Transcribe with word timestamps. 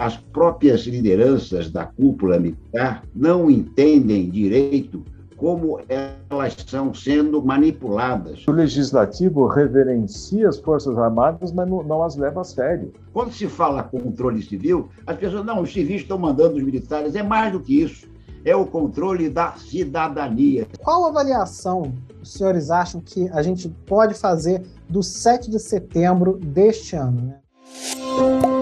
as 0.00 0.16
próprias 0.16 0.82
lideranças 0.82 1.72
da 1.72 1.84
cúpula 1.84 2.38
militar 2.38 3.02
não 3.12 3.50
entendem 3.50 4.30
direito 4.30 5.02
como 5.36 5.80
elas 5.88 6.54
estão 6.56 6.94
sendo 6.94 7.42
manipuladas. 7.42 8.46
O 8.46 8.52
legislativo 8.52 9.48
reverencia 9.48 10.48
as 10.48 10.58
Forças 10.58 10.96
Armadas, 10.96 11.50
mas 11.50 11.68
não, 11.68 11.82
não, 11.82 12.04
as 12.04 12.14
leva 12.14 12.42
a 12.42 12.44
sério. 12.44 12.92
Quando 13.12 13.32
se 13.32 13.48
fala 13.48 13.82
controle 13.82 14.40
civil, 14.40 14.88
as 15.04 15.16
pessoas, 15.16 15.44
não, 15.44 15.62
os 15.62 15.72
civis 15.72 16.02
estão 16.02 16.16
mandando 16.16 16.56
os 16.56 16.62
militares. 16.62 17.16
É 17.16 17.22
mais 17.22 17.52
do 17.52 17.58
que 17.58 17.82
isso. 17.82 18.08
É 18.44 18.54
o 18.54 18.66
controle 18.66 19.28
da 19.28 19.54
cidadania. 19.54 20.68
Qual 20.78 21.06
avaliação 21.06 21.92
os 22.22 22.32
senhores 22.34 22.70
acham 22.70 23.00
que 23.00 23.28
a 23.30 23.42
gente 23.42 23.68
pode 23.84 24.14
fazer 24.14 24.62
do 24.88 25.02
7 25.02 25.50
de 25.50 25.58
setembro 25.58 26.38
deste 26.38 26.94
ano? 26.94 27.20
Né? 27.20 28.57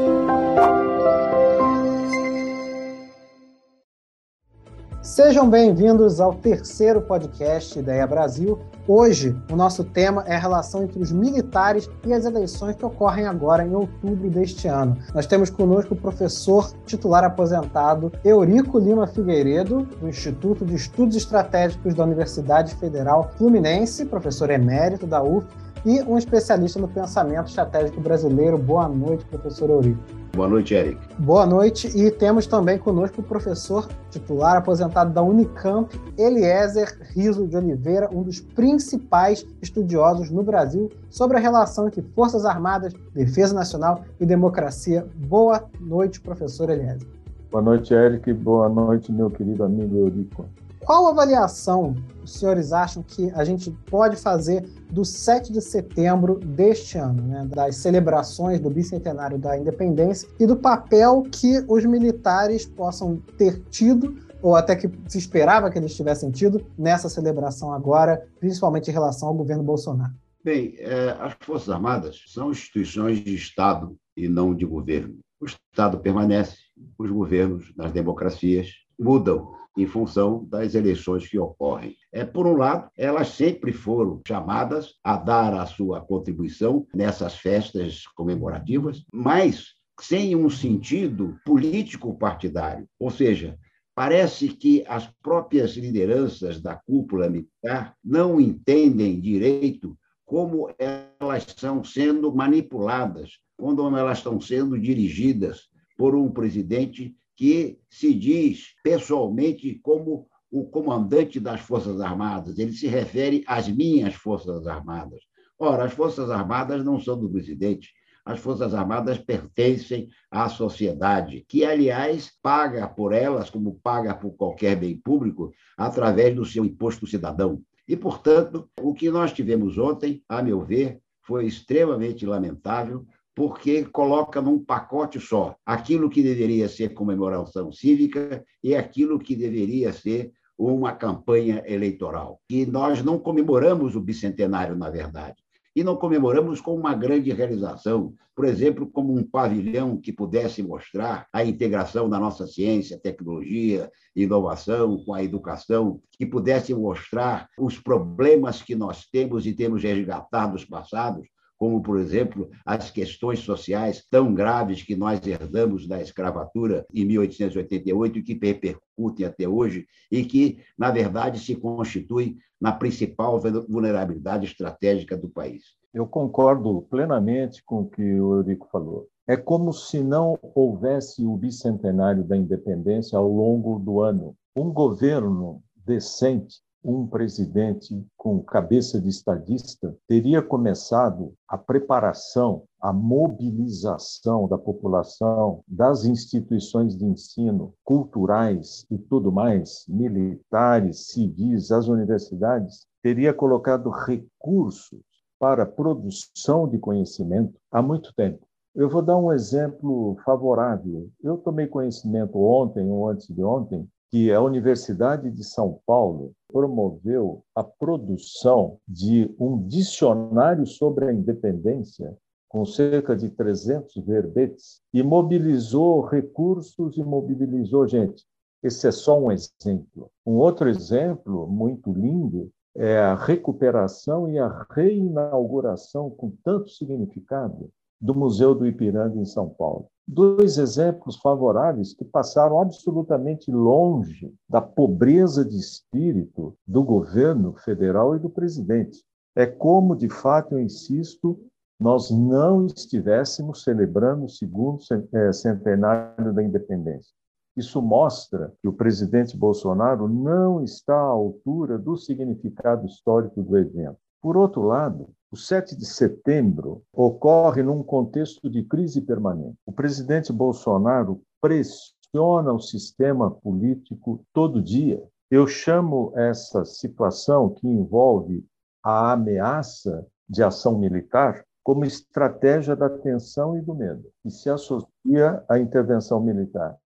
Sejam 5.06 5.48
bem-vindos 5.48 6.20
ao 6.20 6.34
terceiro 6.34 7.00
podcast 7.00 7.78
Ideia 7.78 8.04
Brasil. 8.08 8.58
Hoje, 8.88 9.40
o 9.48 9.54
nosso 9.54 9.84
tema 9.84 10.24
é 10.26 10.34
a 10.34 10.38
relação 10.38 10.82
entre 10.82 11.00
os 11.00 11.12
militares 11.12 11.88
e 12.04 12.12
as 12.12 12.24
eleições 12.24 12.74
que 12.74 12.84
ocorrem 12.84 13.24
agora 13.24 13.64
em 13.64 13.72
outubro 13.72 14.28
deste 14.28 14.66
ano. 14.66 14.98
Nós 15.14 15.24
temos 15.24 15.48
conosco 15.48 15.94
o 15.94 15.96
professor 15.96 16.72
titular 16.84 17.22
aposentado 17.22 18.10
Eurico 18.24 18.80
Lima 18.80 19.06
Figueiredo, 19.06 19.84
do 20.00 20.08
Instituto 20.08 20.66
de 20.66 20.74
Estudos 20.74 21.14
Estratégicos 21.14 21.94
da 21.94 22.02
Universidade 22.02 22.74
Federal 22.74 23.30
Fluminense, 23.38 24.06
professor 24.06 24.50
emérito 24.50 25.06
da 25.06 25.22
UF, 25.22 25.46
e 25.84 26.02
um 26.02 26.18
especialista 26.18 26.80
no 26.80 26.88
pensamento 26.88 27.46
estratégico 27.46 28.00
brasileiro. 28.00 28.58
Boa 28.58 28.88
noite, 28.88 29.24
professor 29.26 29.70
Eurico. 29.70 30.02
Boa 30.36 30.48
noite, 30.50 30.74
Eric. 30.74 30.98
Boa 31.18 31.46
noite. 31.46 31.88
E 31.96 32.10
temos 32.10 32.46
também 32.46 32.76
conosco 32.76 33.22
o 33.22 33.24
professor 33.24 33.88
titular 34.10 34.58
aposentado 34.58 35.10
da 35.10 35.22
Unicamp, 35.22 35.98
Eliezer 36.18 36.94
Riso 37.14 37.46
de 37.48 37.56
Oliveira, 37.56 38.10
um 38.12 38.22
dos 38.22 38.38
principais 38.38 39.46
estudiosos 39.62 40.30
no 40.30 40.42
Brasil 40.42 40.90
sobre 41.08 41.38
a 41.38 41.40
relação 41.40 41.86
entre 41.86 42.02
Forças 42.14 42.44
Armadas, 42.44 42.92
Defesa 43.14 43.54
Nacional 43.54 44.04
e 44.20 44.26
democracia. 44.26 45.06
Boa 45.14 45.64
noite, 45.80 46.20
professor 46.20 46.68
Eliezer. 46.68 47.08
Boa 47.50 47.62
noite, 47.62 47.94
Eric. 47.94 48.30
Boa 48.34 48.68
noite, 48.68 49.10
meu 49.10 49.30
querido 49.30 49.64
amigo 49.64 49.96
Eurico. 49.96 50.44
Qual 50.86 51.08
avaliação 51.08 51.96
os 52.22 52.34
senhores 52.34 52.72
acham 52.72 53.02
que 53.02 53.28
a 53.32 53.44
gente 53.44 53.72
pode 53.90 54.14
fazer 54.14 54.64
do 54.88 55.04
7 55.04 55.52
de 55.52 55.60
setembro 55.60 56.38
deste 56.38 56.96
ano, 56.96 57.22
né, 57.22 57.44
das 57.44 57.74
celebrações 57.74 58.60
do 58.60 58.70
bicentenário 58.70 59.36
da 59.36 59.58
independência 59.58 60.28
e 60.38 60.46
do 60.46 60.54
papel 60.54 61.24
que 61.24 61.64
os 61.66 61.84
militares 61.84 62.64
possam 62.64 63.16
ter 63.36 63.64
tido 63.68 64.16
ou 64.40 64.54
até 64.54 64.76
que 64.76 64.88
se 65.08 65.18
esperava 65.18 65.72
que 65.72 65.76
eles 65.76 65.96
tivessem 65.96 66.30
tido 66.30 66.64
nessa 66.78 67.08
celebração 67.08 67.72
agora, 67.72 68.24
principalmente 68.38 68.88
em 68.88 68.92
relação 68.92 69.26
ao 69.26 69.34
governo 69.34 69.64
Bolsonaro? 69.64 70.12
Bem, 70.44 70.76
é, 70.78 71.16
as 71.18 71.34
Forças 71.40 71.68
Armadas 71.68 72.22
são 72.28 72.52
instituições 72.52 73.24
de 73.24 73.34
Estado 73.34 73.96
e 74.16 74.28
não 74.28 74.54
de 74.54 74.64
governo. 74.64 75.18
O 75.40 75.46
Estado 75.46 75.98
permanece, 75.98 76.58
os 76.96 77.10
governos 77.10 77.72
nas 77.76 77.90
democracias 77.90 78.68
mudam 78.96 79.56
em 79.76 79.86
função 79.86 80.44
das 80.44 80.74
eleições 80.74 81.28
que 81.28 81.38
ocorrem. 81.38 81.96
É, 82.10 82.24
por 82.24 82.46
um 82.46 82.56
lado, 82.56 82.90
elas 82.96 83.28
sempre 83.28 83.72
foram 83.72 84.20
chamadas 84.26 84.94
a 85.04 85.16
dar 85.16 85.52
a 85.54 85.66
sua 85.66 86.00
contribuição 86.00 86.86
nessas 86.94 87.34
festas 87.34 88.06
comemorativas, 88.14 89.04
mas 89.12 89.74
sem 90.00 90.34
um 90.34 90.48
sentido 90.48 91.38
político-partidário. 91.44 92.88
Ou 92.98 93.10
seja, 93.10 93.58
parece 93.94 94.48
que 94.48 94.84
as 94.86 95.10
próprias 95.22 95.76
lideranças 95.76 96.60
da 96.60 96.76
cúpula 96.76 97.28
militar 97.28 97.94
não 98.04 98.40
entendem 98.40 99.20
direito 99.20 99.96
como 100.24 100.68
elas 100.78 101.46
estão 101.46 101.84
sendo 101.84 102.34
manipuladas, 102.34 103.38
quando 103.56 103.86
elas 103.96 104.18
estão 104.18 104.40
sendo 104.40 104.78
dirigidas 104.78 105.68
por 105.96 106.14
um 106.14 106.30
presidente 106.30 107.14
que 107.36 107.78
se 107.88 108.14
diz 108.14 108.74
pessoalmente 108.82 109.78
como 109.82 110.26
o 110.50 110.64
comandante 110.64 111.38
das 111.38 111.60
Forças 111.60 112.00
Armadas. 112.00 112.58
Ele 112.58 112.72
se 112.72 112.86
refere 112.86 113.44
às 113.46 113.68
minhas 113.68 114.14
Forças 114.14 114.66
Armadas. 114.66 115.20
Ora, 115.58 115.84
as 115.84 115.92
Forças 115.92 116.30
Armadas 116.30 116.84
não 116.84 116.98
são 116.98 117.18
do 117.18 117.28
presidente. 117.28 117.92
As 118.24 118.40
Forças 118.40 118.74
Armadas 118.74 119.18
pertencem 119.18 120.08
à 120.30 120.48
sociedade, 120.48 121.44
que, 121.48 121.64
aliás, 121.64 122.32
paga 122.42 122.88
por 122.88 123.12
elas, 123.12 123.50
como 123.50 123.78
paga 123.82 124.14
por 124.14 124.32
qualquer 124.32 124.76
bem 124.76 124.96
público, 124.96 125.52
através 125.76 126.34
do 126.34 126.44
seu 126.44 126.64
imposto 126.64 127.06
cidadão. 127.06 127.62
E, 127.86 127.96
portanto, 127.96 128.68
o 128.80 128.92
que 128.92 129.10
nós 129.10 129.32
tivemos 129.32 129.78
ontem, 129.78 130.24
a 130.28 130.42
meu 130.42 130.60
ver, 130.64 131.00
foi 131.22 131.46
extremamente 131.46 132.26
lamentável, 132.26 133.06
porque 133.36 133.84
coloca 133.84 134.40
num 134.40 134.58
pacote 134.58 135.20
só 135.20 135.56
aquilo 135.64 136.08
que 136.08 136.22
deveria 136.22 136.70
ser 136.70 136.94
comemoração 136.94 137.70
cívica 137.70 138.42
e 138.64 138.74
aquilo 138.74 139.18
que 139.18 139.36
deveria 139.36 139.92
ser 139.92 140.32
uma 140.58 140.92
campanha 140.92 141.62
eleitoral. 141.66 142.40
E 142.48 142.64
nós 142.64 143.02
não 143.02 143.18
comemoramos 143.18 143.94
o 143.94 144.00
bicentenário, 144.00 144.74
na 144.74 144.88
verdade. 144.88 145.36
E 145.76 145.84
não 145.84 145.96
comemoramos 145.96 146.62
com 146.62 146.74
uma 146.74 146.94
grande 146.94 147.30
realização, 147.30 148.14
por 148.34 148.46
exemplo, 148.46 148.86
como 148.86 149.14
um 149.14 149.22
pavilhão 149.22 149.98
que 150.00 150.10
pudesse 150.10 150.62
mostrar 150.62 151.28
a 151.30 151.44
integração 151.44 152.08
da 152.08 152.18
nossa 152.18 152.46
ciência, 152.46 152.98
tecnologia, 152.98 153.92
inovação 154.14 154.96
com 155.04 155.12
a 155.12 155.22
educação, 155.22 156.00
que 156.12 156.24
pudesse 156.24 156.72
mostrar 156.72 157.50
os 157.58 157.78
problemas 157.78 158.62
que 158.62 158.74
nós 158.74 159.04
temos 159.04 159.46
e 159.46 159.52
temos 159.52 159.82
resgatado 159.82 160.52
dos 160.52 160.64
passados, 160.64 161.28
como, 161.58 161.82
por 161.82 161.98
exemplo, 161.98 162.50
as 162.64 162.90
questões 162.90 163.40
sociais 163.40 164.04
tão 164.10 164.34
graves 164.34 164.82
que 164.82 164.94
nós 164.94 165.26
herdamos 165.26 165.86
da 165.86 166.00
escravatura 166.00 166.86
em 166.92 167.04
1888 167.04 168.18
e 168.18 168.22
que 168.22 168.34
repercutem 168.34 169.26
até 169.26 169.48
hoje 169.48 169.86
e 170.10 170.24
que, 170.24 170.58
na 170.76 170.90
verdade, 170.90 171.40
se 171.40 171.56
constituem 171.56 172.36
na 172.60 172.72
principal 172.72 173.40
vulnerabilidade 173.68 174.46
estratégica 174.46 175.16
do 175.16 175.28
país. 175.28 175.64
Eu 175.92 176.06
concordo 176.06 176.82
plenamente 176.90 177.62
com 177.64 177.82
o 177.82 177.88
que 177.88 178.02
o 178.02 178.36
Eurico 178.36 178.68
falou. 178.70 179.08
É 179.26 179.36
como 179.36 179.72
se 179.72 180.02
não 180.02 180.38
houvesse 180.54 181.24
o 181.24 181.36
bicentenário 181.36 182.22
da 182.22 182.36
independência 182.36 183.18
ao 183.18 183.28
longo 183.28 183.78
do 183.78 184.00
ano. 184.00 184.36
Um 184.54 184.70
governo 184.72 185.62
decente 185.74 186.60
um 186.86 187.04
presidente 187.04 188.06
com 188.16 188.40
cabeça 188.40 189.00
de 189.00 189.08
estadista 189.08 189.96
teria 190.06 190.40
começado 190.40 191.34
a 191.48 191.58
preparação, 191.58 192.62
a 192.80 192.92
mobilização 192.92 194.46
da 194.46 194.56
população, 194.56 195.64
das 195.66 196.04
instituições 196.04 196.96
de 196.96 197.04
ensino, 197.04 197.74
culturais 197.82 198.86
e 198.88 198.96
tudo 198.96 199.32
mais, 199.32 199.84
militares, 199.88 201.08
civis, 201.08 201.72
as 201.72 201.88
universidades, 201.88 202.86
teria 203.02 203.34
colocado 203.34 203.90
recursos 203.90 205.00
para 205.40 205.66
produção 205.66 206.68
de 206.68 206.78
conhecimento 206.78 207.58
há 207.72 207.82
muito 207.82 208.14
tempo. 208.14 208.46
Eu 208.76 208.88
vou 208.88 209.02
dar 209.02 209.16
um 209.16 209.32
exemplo 209.32 210.16
favorável. 210.24 211.10
Eu 211.20 211.36
tomei 211.36 211.66
conhecimento 211.66 212.38
ontem 212.38 212.88
ou 212.88 213.08
antes 213.08 213.26
de 213.26 213.42
ontem 213.42 213.88
que 214.10 214.32
a 214.32 214.40
Universidade 214.40 215.30
de 215.30 215.44
São 215.44 215.80
Paulo 215.86 216.32
promoveu 216.56 217.44
a 217.54 217.62
produção 217.62 218.78
de 218.88 219.30
um 219.38 219.62
dicionário 219.68 220.66
sobre 220.66 221.04
a 221.04 221.12
independência 221.12 222.16
com 222.48 222.64
cerca 222.64 223.14
de 223.14 223.28
300 223.28 223.94
verbetes 224.02 224.80
e 224.90 225.02
mobilizou 225.02 226.00
recursos 226.00 226.96
e 226.96 227.04
mobilizou 227.04 227.86
gente. 227.86 228.24
Esse 228.62 228.88
é 228.88 228.90
só 228.90 229.20
um 229.20 229.30
exemplo. 229.30 230.10
Um 230.24 230.36
outro 230.36 230.66
exemplo 230.66 231.46
muito 231.46 231.92
lindo 231.92 232.50
é 232.74 233.00
a 233.00 233.14
recuperação 233.14 234.26
e 234.26 234.38
a 234.38 234.66
reinauguração 234.70 236.08
com 236.08 236.32
tanto 236.42 236.70
significado 236.70 237.68
do 238.00 238.14
Museu 238.14 238.54
do 238.54 238.66
Ipiranga 238.66 239.20
em 239.20 239.26
São 239.26 239.46
Paulo 239.46 239.90
dois 240.06 240.56
exemplos 240.56 241.16
favoráveis 241.16 241.92
que 241.92 242.04
passaram 242.04 242.60
absolutamente 242.60 243.50
longe 243.50 244.32
da 244.48 244.60
pobreza 244.60 245.44
de 245.44 245.56
espírito 245.56 246.56
do 246.66 246.82
governo 246.82 247.54
federal 247.54 248.14
e 248.14 248.18
do 248.18 248.30
presidente. 248.30 249.04
É 249.34 249.46
como, 249.46 249.96
de 249.96 250.08
fato, 250.08 250.54
eu 250.54 250.60
insisto, 250.60 251.38
nós 251.78 252.10
não 252.10 252.66
estivéssemos 252.66 253.62
celebrando 253.62 254.24
o 254.24 254.30
segundo 254.30 254.78
é, 255.12 255.32
centenário 255.32 256.32
da 256.32 256.42
independência. 256.42 257.12
Isso 257.56 257.80
mostra 257.82 258.52
que 258.60 258.68
o 258.68 258.72
presidente 258.72 259.36
Bolsonaro 259.36 260.08
não 260.08 260.62
está 260.62 260.94
à 260.94 261.00
altura 261.00 261.78
do 261.78 261.96
significado 261.96 262.86
histórico 262.86 263.42
do 263.42 263.56
evento. 263.56 263.98
Por 264.22 264.36
outro 264.36 264.62
lado, 264.62 265.08
o 265.36 265.38
O 265.38 265.38
7 265.38 265.76
de 265.76 265.84
setembro 265.84 266.82
ocorre 266.90 267.62
num 267.62 267.82
contexto 267.82 268.48
de 268.48 268.64
crise 268.64 269.02
permanente. 269.02 269.58
O 269.66 269.72
presidente 269.72 270.32
Bolsonaro 270.32 271.20
pressiona 271.42 272.54
o 272.54 272.58
sistema 272.58 273.30
político 273.30 274.24
todo 274.32 274.62
dia. 274.62 274.98
Eu 275.30 275.46
chamo 275.46 276.10
essa 276.16 276.64
situação 276.64 277.50
que 277.50 277.68
envolve 277.68 278.46
a 278.82 279.12
ameaça 279.12 280.06
de 280.26 280.42
ação 280.42 280.78
militar 280.78 281.44
como 281.62 281.84
estratégia 281.84 282.74
da 282.74 282.88
tensão 282.88 283.58
e 283.58 283.60
do 283.60 283.74
medo, 283.74 284.08
e 284.24 284.30
se 284.30 284.48
associa 284.48 285.44
à 285.50 285.58
intervenção 285.58 286.18
militar. 286.18 286.78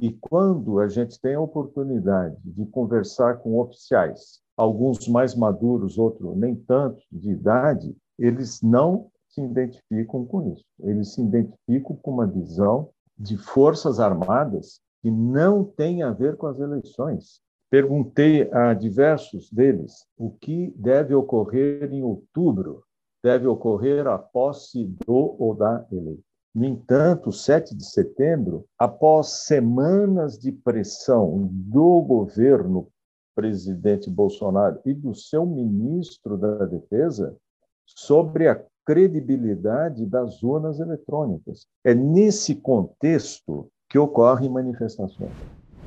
E 0.00 0.12
quando 0.12 0.78
a 0.78 0.86
gente 0.86 1.20
tem 1.20 1.34
a 1.34 1.40
oportunidade 1.40 2.36
de 2.44 2.66
conversar 2.66 3.38
com 3.38 3.58
oficiais, 3.58 4.40
alguns 4.56 5.06
mais 5.08 5.34
maduros, 5.34 5.98
outros 5.98 6.36
nem 6.36 6.54
tanto 6.54 7.02
de 7.12 7.30
idade, 7.30 7.96
eles 8.18 8.62
não 8.62 9.10
se 9.28 9.42
identificam 9.42 10.24
com 10.24 10.52
isso. 10.52 10.64
Eles 10.80 11.12
se 11.12 11.22
identificam 11.22 11.96
com 11.96 12.10
uma 12.10 12.26
visão 12.26 12.88
de 13.18 13.36
forças 13.36 14.00
armadas 14.00 14.80
que 15.02 15.10
não 15.10 15.64
tem 15.64 16.02
a 16.02 16.10
ver 16.10 16.36
com 16.36 16.46
as 16.46 16.58
eleições. 16.58 17.40
Perguntei 17.70 18.50
a 18.52 18.72
diversos 18.72 19.50
deles 19.50 20.06
o 20.16 20.30
que 20.30 20.72
deve 20.76 21.14
ocorrer 21.14 21.92
em 21.92 22.02
outubro 22.02 22.86
deve 23.26 23.46
ocorrer 23.48 24.06
a 24.06 24.16
posse 24.16 24.84
do 25.04 25.34
ou 25.36 25.52
da 25.52 25.84
eleito. 25.90 26.22
No 26.54 26.64
entanto, 26.64 27.32
7 27.32 27.74
de 27.74 27.84
setembro, 27.84 28.64
após 28.78 29.44
semanas 29.46 30.38
de 30.38 30.52
pressão 30.52 31.50
do 31.52 32.00
governo 32.02 32.88
presidente 33.36 34.08
Bolsonaro 34.08 34.80
e 34.86 34.94
do 34.94 35.14
seu 35.14 35.44
ministro 35.44 36.38
da 36.38 36.64
Defesa 36.64 37.36
sobre 37.84 38.48
a 38.48 38.60
credibilidade 38.84 40.06
das 40.06 40.42
urnas 40.42 40.80
eletrônicas. 40.80 41.66
É 41.84 41.94
nesse 41.94 42.54
contexto 42.54 43.68
que 43.88 43.98
ocorrem 43.98 44.48
manifestações. 44.48 45.30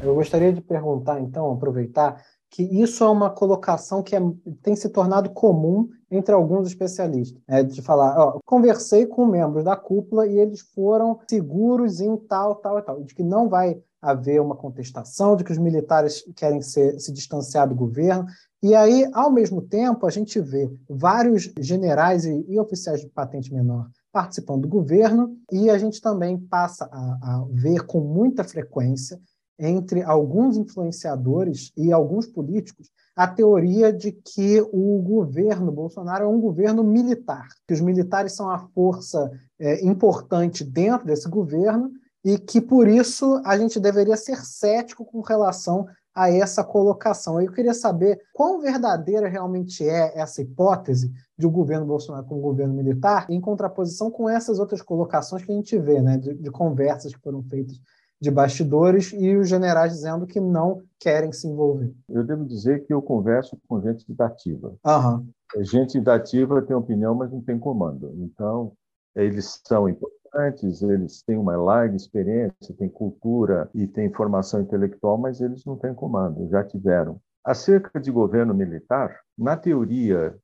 Eu 0.02 0.16
gostaria 0.16 0.54
de 0.54 0.62
perguntar, 0.62 1.20
então, 1.20 1.52
aproveitar 1.52 2.24
que 2.50 2.64
isso 2.64 3.04
é 3.04 3.10
uma 3.10 3.30
colocação 3.30 4.04
que 4.04 4.16
é, 4.16 4.20
tem 4.62 4.76
se 4.76 4.90
tornado 4.90 5.30
comum 5.32 5.90
entre 6.12 6.34
alguns 6.34 6.68
especialistas. 6.68 7.42
É 7.48 7.64
de 7.64 7.82
falar, 7.82 8.18
ó, 8.18 8.40
conversei 8.46 9.06
com 9.06 9.26
membros 9.26 9.64
da 9.64 9.76
cúpula 9.76 10.28
e 10.28 10.38
eles 10.38 10.62
foram 10.62 11.20
seguros 11.30 12.00
em 12.00 12.16
tal, 12.18 12.56
tal 12.56 12.80
e 12.80 12.82
tal, 12.82 13.04
de 13.04 13.14
que 13.14 13.24
não 13.24 13.48
vai 13.48 13.82
haver 14.02 14.42
uma 14.42 14.56
contestação, 14.56 15.36
de 15.36 15.44
que 15.44 15.52
os 15.52 15.58
militares 15.58 16.24
querem 16.36 16.62
ser, 16.62 17.00
se 17.00 17.12
distanciar 17.12 17.68
do 17.68 17.76
governo. 17.76 18.26
E 18.64 18.74
aí, 18.74 19.10
ao 19.14 19.30
mesmo 19.32 19.62
tempo, 19.62 20.06
a 20.06 20.10
gente 20.10 20.40
vê 20.40 20.72
vários 20.90 21.52
generais 21.60 22.26
e, 22.26 22.46
e 22.48 22.60
oficiais 22.60 23.02
de 23.02 23.08
patente 23.08 23.54
menor 23.54 23.90
participando 24.12 24.62
do 24.64 24.68
governo, 24.68 25.38
e 25.52 25.70
a 25.70 25.78
gente 25.78 26.02
também 26.02 26.38
passa 26.38 26.90
a, 26.92 26.98
a 26.98 27.46
ver 27.52 27.86
com 27.86 28.00
muita 28.00 28.44
frequência 28.44 29.20
entre 29.60 30.02
alguns 30.02 30.58
influenciadores 30.58 31.72
e 31.76 31.92
alguns 31.92 32.26
políticos 32.26 32.90
a 33.20 33.28
teoria 33.28 33.92
de 33.92 34.14
que 34.14 34.62
o 34.72 34.98
governo 35.02 35.74
Bolsonaro 35.74 36.24
é 36.24 36.28
um 36.30 36.40
governo 36.40 36.86
militar, 36.86 37.50
que 37.68 37.74
os 37.74 37.82
militares 37.82 38.32
são 38.32 38.50
a 38.50 38.60
força 38.74 39.30
é, 39.60 39.86
importante 39.86 40.64
dentro 40.64 41.06
desse 41.06 41.28
governo 41.28 41.92
e 42.24 42.38
que, 42.38 42.62
por 42.62 42.88
isso, 42.88 43.42
a 43.44 43.58
gente 43.58 43.78
deveria 43.78 44.16
ser 44.16 44.38
cético 44.46 45.04
com 45.04 45.20
relação 45.20 45.86
a 46.16 46.32
essa 46.32 46.64
colocação. 46.64 47.42
Eu 47.42 47.52
queria 47.52 47.74
saber 47.74 48.22
quão 48.34 48.62
verdadeira 48.62 49.28
realmente 49.28 49.84
é 49.84 50.18
essa 50.18 50.42
hipótese 50.42 51.12
de 51.38 51.46
o 51.46 51.52
governo 51.52 51.86
Bolsonaro 51.86 52.26
como 52.26 52.40
governo 52.40 52.74
militar, 52.74 53.26
em 53.30 53.42
contraposição 53.42 54.10
com 54.10 54.30
essas 54.30 54.60
outras 54.60 54.82
colocações 54.82 55.44
que 55.44 55.52
a 55.52 55.56
gente 55.56 55.78
vê, 55.78 56.02
né, 56.02 56.18
de, 56.18 56.36
de 56.36 56.50
conversas 56.50 57.14
que 57.14 57.22
foram 57.22 57.44
feitas 57.44 57.82
de 58.22 58.30
bastidores 58.30 59.14
e 59.14 59.36
os 59.36 59.48
generais 59.48 59.94
dizendo 59.94 60.28
que 60.28 60.40
não 60.40 60.84
querem 61.00 61.32
se 61.32 61.48
envolver. 61.48 61.94
Eu 62.10 62.24
devo 62.24 62.46
dizer 62.46 62.86
que 62.86 62.94
eu 62.94 63.02
converso 63.02 63.58
com 63.68 63.82
gente 63.82 64.06
da 64.14 64.26
ativa. 64.26 64.76
Uhum. 64.86 65.30
Gente 65.64 66.00
da 66.02 66.16
ativa 66.16 66.62
tem 66.62 66.76
opinião, 66.76 67.16
mas 67.16 67.32
não 67.32 67.42
tem 67.42 67.58
comando. 67.58 68.14
Então, 68.18 68.74
eles 69.16 69.62
são 69.66 69.88
importantes, 69.88 70.82
eles 70.82 71.24
têm 71.24 71.38
uma 71.38 71.56
larga 71.56 71.96
experiência, 71.96 72.76
têm 72.78 72.90
cultura 72.90 73.70
e 73.74 73.88
têm 73.88 74.14
formação 74.14 74.62
intelectual, 74.62 75.18
mas 75.18 75.42
eles 75.42 75.66
não 75.66 75.78
têm 75.78 75.94
comando, 75.94 76.48
já 76.50 76.64
tiveram. 76.64 77.20
Acerca 77.44 78.00
de 78.00 78.12
governo 78.12 78.54
militar, 78.54 79.22
na 79.38 79.56
teoria 79.56 80.36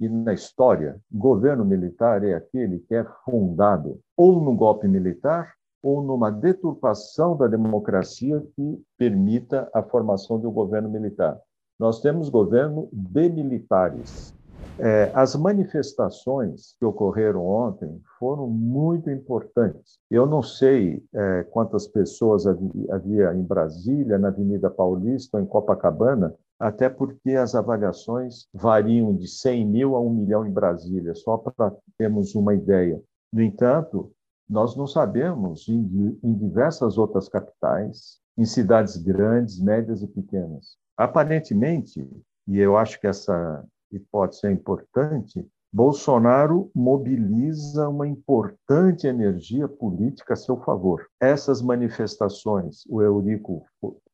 e 0.00 0.08
na 0.08 0.32
história, 0.32 1.00
governo 1.12 1.64
militar 1.64 2.24
é 2.24 2.34
aquele 2.34 2.78
que 2.78 2.94
é 2.94 3.04
fundado 3.24 4.00
ou 4.16 4.40
no 4.40 4.54
golpe 4.54 4.88
militar 4.88 5.52
ou 5.84 6.02
numa 6.02 6.30
deturpação 6.30 7.36
da 7.36 7.46
democracia 7.46 8.42
que 8.56 8.82
permita 8.96 9.68
a 9.74 9.82
formação 9.82 10.40
de 10.40 10.46
um 10.46 10.50
governo 10.50 10.88
militar. 10.88 11.38
Nós 11.78 12.00
temos 12.00 12.30
governo 12.30 12.88
de 12.90 13.28
militares. 13.28 14.32
É, 14.78 15.12
as 15.14 15.36
manifestações 15.36 16.74
que 16.78 16.86
ocorreram 16.86 17.46
ontem 17.46 18.00
foram 18.18 18.48
muito 18.48 19.10
importantes. 19.10 19.98
Eu 20.10 20.24
não 20.24 20.42
sei 20.42 21.04
é, 21.12 21.42
quantas 21.50 21.86
pessoas 21.86 22.46
havia, 22.46 23.34
em 23.34 23.42
Brasília, 23.42 24.18
na 24.18 24.28
Avenida 24.28 24.70
Paulista 24.70 25.36
ou 25.36 25.42
em 25.42 25.46
Copacabana, 25.46 26.34
até 26.58 26.88
porque 26.88 27.32
as 27.32 27.54
avaliações 27.54 28.46
variam 28.54 29.14
de 29.14 29.28
100 29.28 29.66
mil 29.66 29.96
a 29.96 30.00
1 30.00 30.10
milhão 30.10 30.46
em 30.46 30.50
Brasília, 30.50 31.14
só 31.14 31.36
para 31.36 31.74
termos 31.98 32.34
uma 32.34 32.54
ideia. 32.54 33.02
No 33.30 33.42
entanto, 33.42 34.10
nós 34.48 34.76
não 34.76 34.86
sabemos 34.86 35.68
em, 35.68 36.18
em 36.22 36.34
diversas 36.34 36.98
outras 36.98 37.28
capitais, 37.28 38.18
em 38.36 38.44
cidades 38.44 38.96
grandes, 38.96 39.60
médias 39.60 40.02
e 40.02 40.06
pequenas. 40.06 40.76
Aparentemente, 40.96 42.08
e 42.46 42.58
eu 42.58 42.76
acho 42.76 43.00
que 43.00 43.06
essa 43.06 43.64
hipótese 43.90 44.46
é 44.46 44.50
importante, 44.52 45.46
Bolsonaro 45.72 46.70
mobiliza 46.72 47.88
uma 47.88 48.06
importante 48.06 49.08
energia 49.08 49.66
política 49.66 50.34
a 50.34 50.36
seu 50.36 50.56
favor. 50.58 51.06
Essas 51.20 51.60
manifestações, 51.60 52.84
o 52.88 53.02
Eurico 53.02 53.64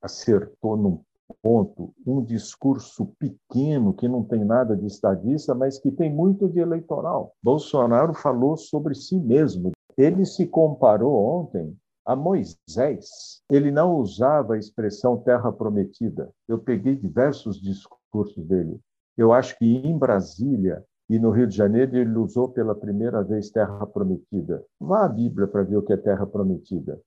acertou 0.01 0.77
num 0.77 1.03
ponto, 1.43 1.93
um 2.07 2.25
discurso 2.25 3.13
pequeno 3.19 3.93
que 3.93 4.09
não 4.09 4.25
tem 4.25 4.45
nada 4.45 4.77
de 4.77 4.87
estadista, 4.87 5.55
mas 5.55 5.79
que 5.79 5.91
tem 5.91 6.11
muito 6.11 6.49
de 6.49 6.61
eleitoral. 6.61 7.35
Bolsonaro 7.43 8.15
falou 8.15 8.57
sobre 8.57 8.95
si 8.95 9.19
mesmo, 9.19 9.71
ele 10.01 10.25
se 10.25 10.47
comparou 10.47 11.15
ontem 11.15 11.77
a 12.07 12.17
Moisés. 12.17 13.43
Ele 13.51 13.71
não 13.71 13.97
usava 13.97 14.55
a 14.55 14.59
expressão 14.59 15.19
terra 15.19 15.53
prometida. 15.53 16.31
Eu 16.49 16.59
peguei 16.59 16.97
diversos 16.97 17.61
discursos 17.61 18.45
dele. 18.47 18.81
Eu 19.17 19.33
acho 19.33 19.57
que 19.59 19.67
em 19.67 19.99
Brasília 19.99 20.83
e 21.09 21.19
no 21.19 21.31
Rio 21.31 21.47
de 21.47 21.57
Janeiro 21.57 21.97
ele 21.97 22.17
usou 22.17 22.49
pela 22.49 22.75
primeira 22.75 23.23
vez 23.23 23.51
terra 23.51 23.87
prometida. 23.87 24.65
Vá 24.81 25.05
à 25.05 25.09
Bíblia 25.09 25.47
para 25.47 25.65
ver 25.65 25.77
o 25.77 25.83
que 25.83 25.93
é 25.93 25.97
terra 25.97 26.27
prometida. 26.27 26.99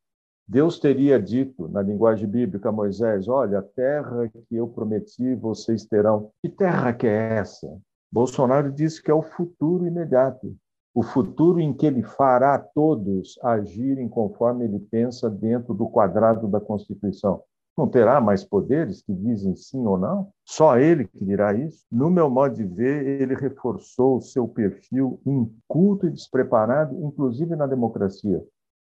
Deus 0.47 0.77
teria 0.77 1.19
dito 1.19 1.69
na 1.69 1.81
linguagem 1.81 2.27
bíblica 2.27 2.69
a 2.69 2.71
Moisés: 2.71 3.27
Olha, 3.27 3.59
a 3.59 3.63
terra 3.63 4.27
que 4.27 4.55
eu 4.55 4.67
prometi 4.67 5.33
vocês 5.35 5.85
terão. 5.85 6.31
Que 6.41 6.49
terra 6.49 6.93
que 6.93 7.07
é 7.07 7.37
essa? 7.37 7.75
Bolsonaro 8.11 8.71
disse 8.71 9.01
que 9.01 9.09
é 9.09 9.13
o 9.13 9.23
futuro 9.23 9.87
imediato 9.87 10.55
o 10.93 11.01
futuro 11.01 11.59
em 11.59 11.73
que 11.73 11.85
ele 11.85 12.03
fará 12.03 12.57
todos 12.59 13.39
agirem 13.41 14.07
conforme 14.07 14.65
ele 14.65 14.79
pensa 14.79 15.29
dentro 15.29 15.73
do 15.73 15.87
quadrado 15.87 16.47
da 16.47 16.59
Constituição. 16.59 17.41
Não 17.75 17.87
terá 17.87 18.21
mais 18.21 18.43
poderes 18.43 19.01
que 19.01 19.11
dizem 19.11 19.55
sim 19.55 19.83
ou 19.87 19.97
não? 19.97 20.29
Só 20.45 20.77
ele 20.77 21.07
que 21.07 21.25
dirá 21.25 21.53
isso? 21.55 21.83
No 21.91 22.11
meu 22.11 22.29
modo 22.29 22.53
de 22.53 22.63
ver, 22.63 23.21
ele 23.21 23.33
reforçou 23.33 24.17
o 24.17 24.21
seu 24.21 24.47
perfil 24.47 25.19
inculto 25.25 26.05
e 26.05 26.11
despreparado, 26.11 26.95
inclusive 27.03 27.55
na 27.55 27.65
democracia. 27.65 28.43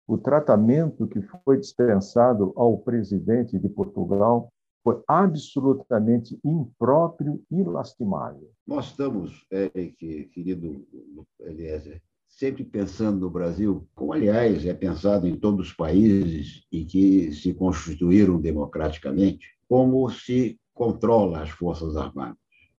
O 0.08 0.18
tratamento 0.18 1.06
que 1.06 1.22
foi 1.44 1.58
dispensado 1.58 2.54
ao 2.56 2.78
presidente 2.78 3.60
de 3.60 3.68
Portugal 3.68 4.48
foi 4.88 5.04
absolutamente 5.06 6.40
impróprio 6.46 7.44
e 7.52 7.62
lastimável. 7.62 8.50
Nós 8.66 8.86
estamos, 8.86 9.46
Eric, 9.52 10.30
querido 10.34 10.88
Eliezer, 11.42 12.02
sempre 12.26 12.64
pensando 12.64 13.20
no 13.20 13.30
Brasil, 13.30 13.86
como, 13.94 14.14
aliás, 14.14 14.66
é 14.66 14.74
pensado 14.74 15.28
em 15.28 15.36
todos 15.36 15.68
os 15.68 15.74
países 15.74 16.64
em 16.72 16.86
que 16.86 17.34
se 17.34 17.54
constituíram 17.54 18.40
democraticamente, 18.40 19.46
como 19.68 20.10
se 20.10 20.58
controla 20.74 21.42
as 21.42 21.50
Forças 21.50 21.98
Armadas. 21.98 22.38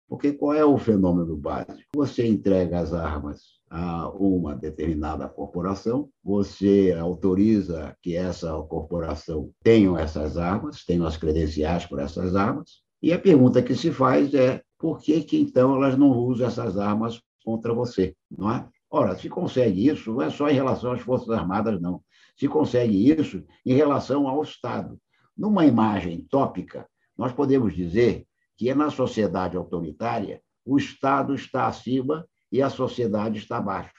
Porque 0.09 0.33
qual 0.33 0.55
é 0.55 0.65
o 0.65 0.79
fenômeno 0.79 1.37
básico? 1.37 1.83
Você 1.95 2.27
entrega 2.27 2.81
as 2.81 2.95
armas 2.95 3.59
a 3.71 4.09
uma 4.11 4.57
determinada 4.57 5.29
corporação, 5.29 6.09
você 6.25 6.97
autoriza 6.99 7.95
que 8.01 8.17
essa 8.17 8.51
corporação 8.63 9.51
tenha 9.63 9.99
essas 10.01 10.39
armas, 10.39 10.85
tenha 10.85 11.07
as 11.07 11.19
credenciais 11.19 11.85
por 11.85 11.99
essas 11.99 12.35
armas, 12.35 12.83
e 13.03 13.13
a 13.13 13.19
pergunta 13.19 13.63
que 13.63 13.75
se 13.75 13.93
faz 13.93 14.33
é 14.33 14.63
por 14.79 14.99
que, 14.99 15.23
que 15.23 15.39
então 15.39 15.77
elas 15.77 15.99
não 15.99 16.11
usam 16.11 16.47
essas 16.47 16.79
armas 16.79 17.21
contra 17.45 17.75
você, 17.75 18.15
não 18.31 18.51
é? 18.51 18.67
Ora, 18.91 19.17
se 19.17 19.29
consegue 19.29 19.87
isso, 19.87 20.13
não 20.13 20.23
é 20.23 20.31
só 20.31 20.49
em 20.49 20.55
relação 20.55 20.93
às 20.93 21.03
Forças 21.03 21.29
Armadas, 21.29 21.79
não. 21.81 22.03
Se 22.37 22.49
consegue 22.49 23.11
isso 23.11 23.45
em 23.67 23.75
relação 23.75 24.27
ao 24.27 24.43
Estado. 24.43 24.99
Numa 25.37 25.67
imagem 25.67 26.27
tópica, 26.31 26.89
nós 27.17 27.33
podemos 27.33 27.75
dizer 27.75 28.27
que 28.59 28.69
é 28.69 28.75
na 28.75 28.91
sociedade 28.91 29.57
autoritária 29.57 30.43
o 30.67 30.77
Estado 30.77 31.35
está 31.35 31.67
acima 31.67 32.27
e 32.53 32.61
a 32.61 32.69
sociedade 32.69 33.39
está 33.39 33.57
abaixo. 33.57 33.95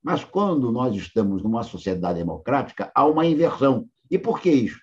Mas 0.00 0.22
quando 0.22 0.70
nós 0.70 0.94
estamos 0.94 1.42
numa 1.42 1.64
sociedade 1.64 2.18
democrática, 2.18 2.92
há 2.94 3.04
uma 3.06 3.26
inversão. 3.26 3.88
E 4.10 4.18
por 4.18 4.40
que 4.40 4.50
isso? 4.50 4.78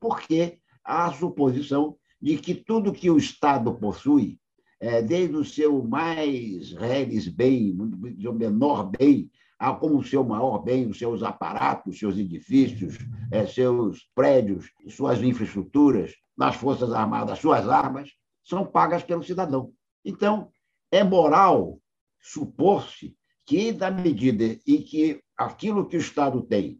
Porque 0.00 0.58
há 0.84 1.06
a 1.06 1.12
suposição 1.12 1.96
de 2.20 2.38
que 2.38 2.54
tudo 2.54 2.92
que 2.92 3.10
o 3.10 3.18
Estado 3.18 3.72
possui, 3.74 4.38
é, 4.80 5.02
desde 5.02 5.36
o 5.36 5.44
seu 5.44 5.84
mais 5.84 6.72
reles 6.72 7.28
bem, 7.28 7.76
o 7.76 8.32
menor 8.32 8.90
bem, 8.90 9.30
como 9.78 9.98
o 9.98 10.04
seu 10.04 10.24
maior 10.24 10.58
bem, 10.58 10.88
os 10.88 10.98
seus 10.98 11.22
aparatos, 11.22 11.98
seus 11.98 12.16
edifícios, 12.16 12.96
é, 13.30 13.46
seus 13.46 14.08
prédios, 14.14 14.70
suas 14.88 15.22
infraestruturas, 15.22 16.14
nas 16.36 16.56
Forças 16.56 16.92
Armadas, 16.92 17.38
suas 17.38 17.68
armas, 17.68 18.10
são 18.50 18.66
pagas 18.66 19.02
pelo 19.04 19.22
cidadão. 19.22 19.72
Então, 20.04 20.50
é 20.90 21.04
moral 21.04 21.80
supor-se 22.20 23.16
que, 23.46 23.72
na 23.72 23.90
medida 23.90 24.58
em 24.66 24.82
que 24.82 25.22
aquilo 25.36 25.86
que 25.86 25.96
o 25.96 26.00
Estado 26.00 26.42
tem, 26.42 26.78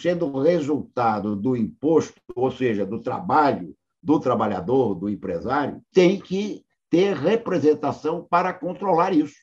sendo 0.00 0.40
resultado 0.40 1.36
do 1.36 1.56
imposto, 1.56 2.20
ou 2.34 2.50
seja, 2.50 2.84
do 2.84 3.00
trabalho 3.00 3.76
do 4.02 4.20
trabalhador, 4.20 4.94
do 4.94 5.08
empresário, 5.08 5.82
tem 5.92 6.20
que 6.20 6.64
ter 6.88 7.16
representação 7.16 8.26
para 8.28 8.52
controlar 8.54 9.12
isso. 9.12 9.34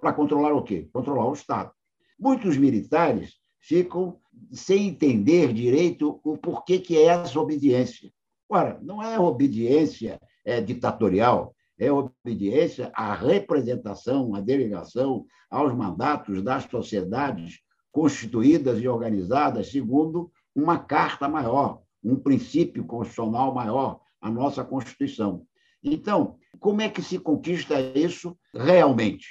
Para 0.00 0.12
controlar 0.12 0.52
o 0.52 0.62
quê? 0.62 0.88
Controlar 0.92 1.26
o 1.26 1.32
Estado. 1.32 1.72
Muitos 2.18 2.56
militares 2.56 3.34
ficam 3.58 4.18
sem 4.52 4.88
entender 4.88 5.52
direito 5.52 6.20
o 6.22 6.36
porquê 6.36 6.78
que 6.78 6.96
é 6.96 7.06
essa 7.06 7.40
obediência. 7.40 8.12
Ora, 8.48 8.78
não 8.82 9.02
é 9.02 9.18
obediência 9.18 10.20
é, 10.44 10.60
ditatorial, 10.60 11.54
é 11.78 11.90
obediência 11.90 12.92
à 12.94 13.14
representação, 13.14 14.34
à 14.34 14.40
delegação, 14.40 15.26
aos 15.50 15.74
mandatos 15.74 16.42
das 16.42 16.64
sociedades 16.64 17.60
constituídas 17.90 18.80
e 18.80 18.86
organizadas 18.86 19.70
segundo 19.70 20.30
uma 20.54 20.78
carta 20.78 21.28
maior, 21.28 21.82
um 22.02 22.16
princípio 22.16 22.84
constitucional 22.84 23.54
maior, 23.54 24.00
a 24.20 24.30
nossa 24.30 24.64
Constituição. 24.64 25.46
Então, 25.82 26.36
como 26.58 26.82
é 26.82 26.88
que 26.88 27.02
se 27.02 27.18
conquista 27.18 27.80
isso 27.80 28.36
realmente? 28.54 29.26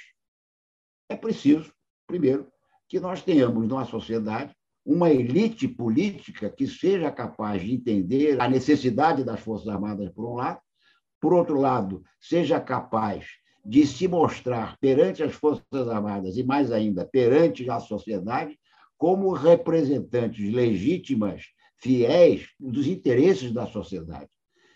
É 1.08 1.16
preciso, 1.16 1.72
primeiro, 2.06 2.48
que 2.88 2.98
nós 2.98 3.22
tenhamos 3.22 3.66
numa 3.68 3.84
sociedade 3.84 4.54
uma 4.84 5.10
elite 5.10 5.68
política 5.68 6.50
que 6.50 6.66
seja 6.66 7.10
capaz 7.12 7.62
de 7.62 7.72
entender 7.72 8.40
a 8.40 8.48
necessidade 8.48 9.22
das 9.22 9.40
Forças 9.40 9.68
Armadas, 9.68 10.10
por 10.10 10.24
um 10.24 10.34
lado, 10.34 10.60
por 11.20 11.34
outro 11.34 11.60
lado, 11.60 12.02
seja 12.20 12.58
capaz 12.58 13.26
de 13.64 13.86
se 13.86 14.08
mostrar 14.08 14.76
perante 14.78 15.22
as 15.22 15.34
Forças 15.34 15.88
Armadas 15.88 16.36
e, 16.36 16.42
mais 16.42 16.72
ainda, 16.72 17.04
perante 17.04 17.68
a 17.68 17.78
sociedade, 17.78 18.58
como 18.96 19.32
representantes 19.32 20.52
legítimas, 20.52 21.44
fiéis 21.76 22.48
dos 22.58 22.86
interesses 22.86 23.52
da 23.52 23.66
sociedade. 23.66 24.28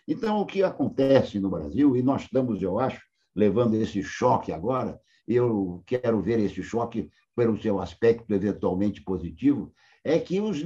Então, 0.07 0.41
o 0.41 0.47
que 0.47 0.63
acontece 0.63 1.39
no 1.39 1.51
Brasil, 1.51 1.97
e 1.97 2.03
nós 2.03 2.23
estamos, 2.23 2.61
eu 2.63 2.79
acho, 2.79 3.01
levando 3.35 3.75
esse 3.75 4.03
choque 4.03 4.53
agora, 4.53 5.01
eu 5.27 5.83
quero 5.87 6.21
ver 6.21 6.39
esse 6.39 6.63
choque 6.63 7.11
pelo 7.35 7.61
seu 7.61 7.81
aspecto 7.81 8.33
eventualmente 8.33 9.03
positivo, 9.03 9.73
é 10.05 10.19
que 10.19 10.39
os 10.39 10.63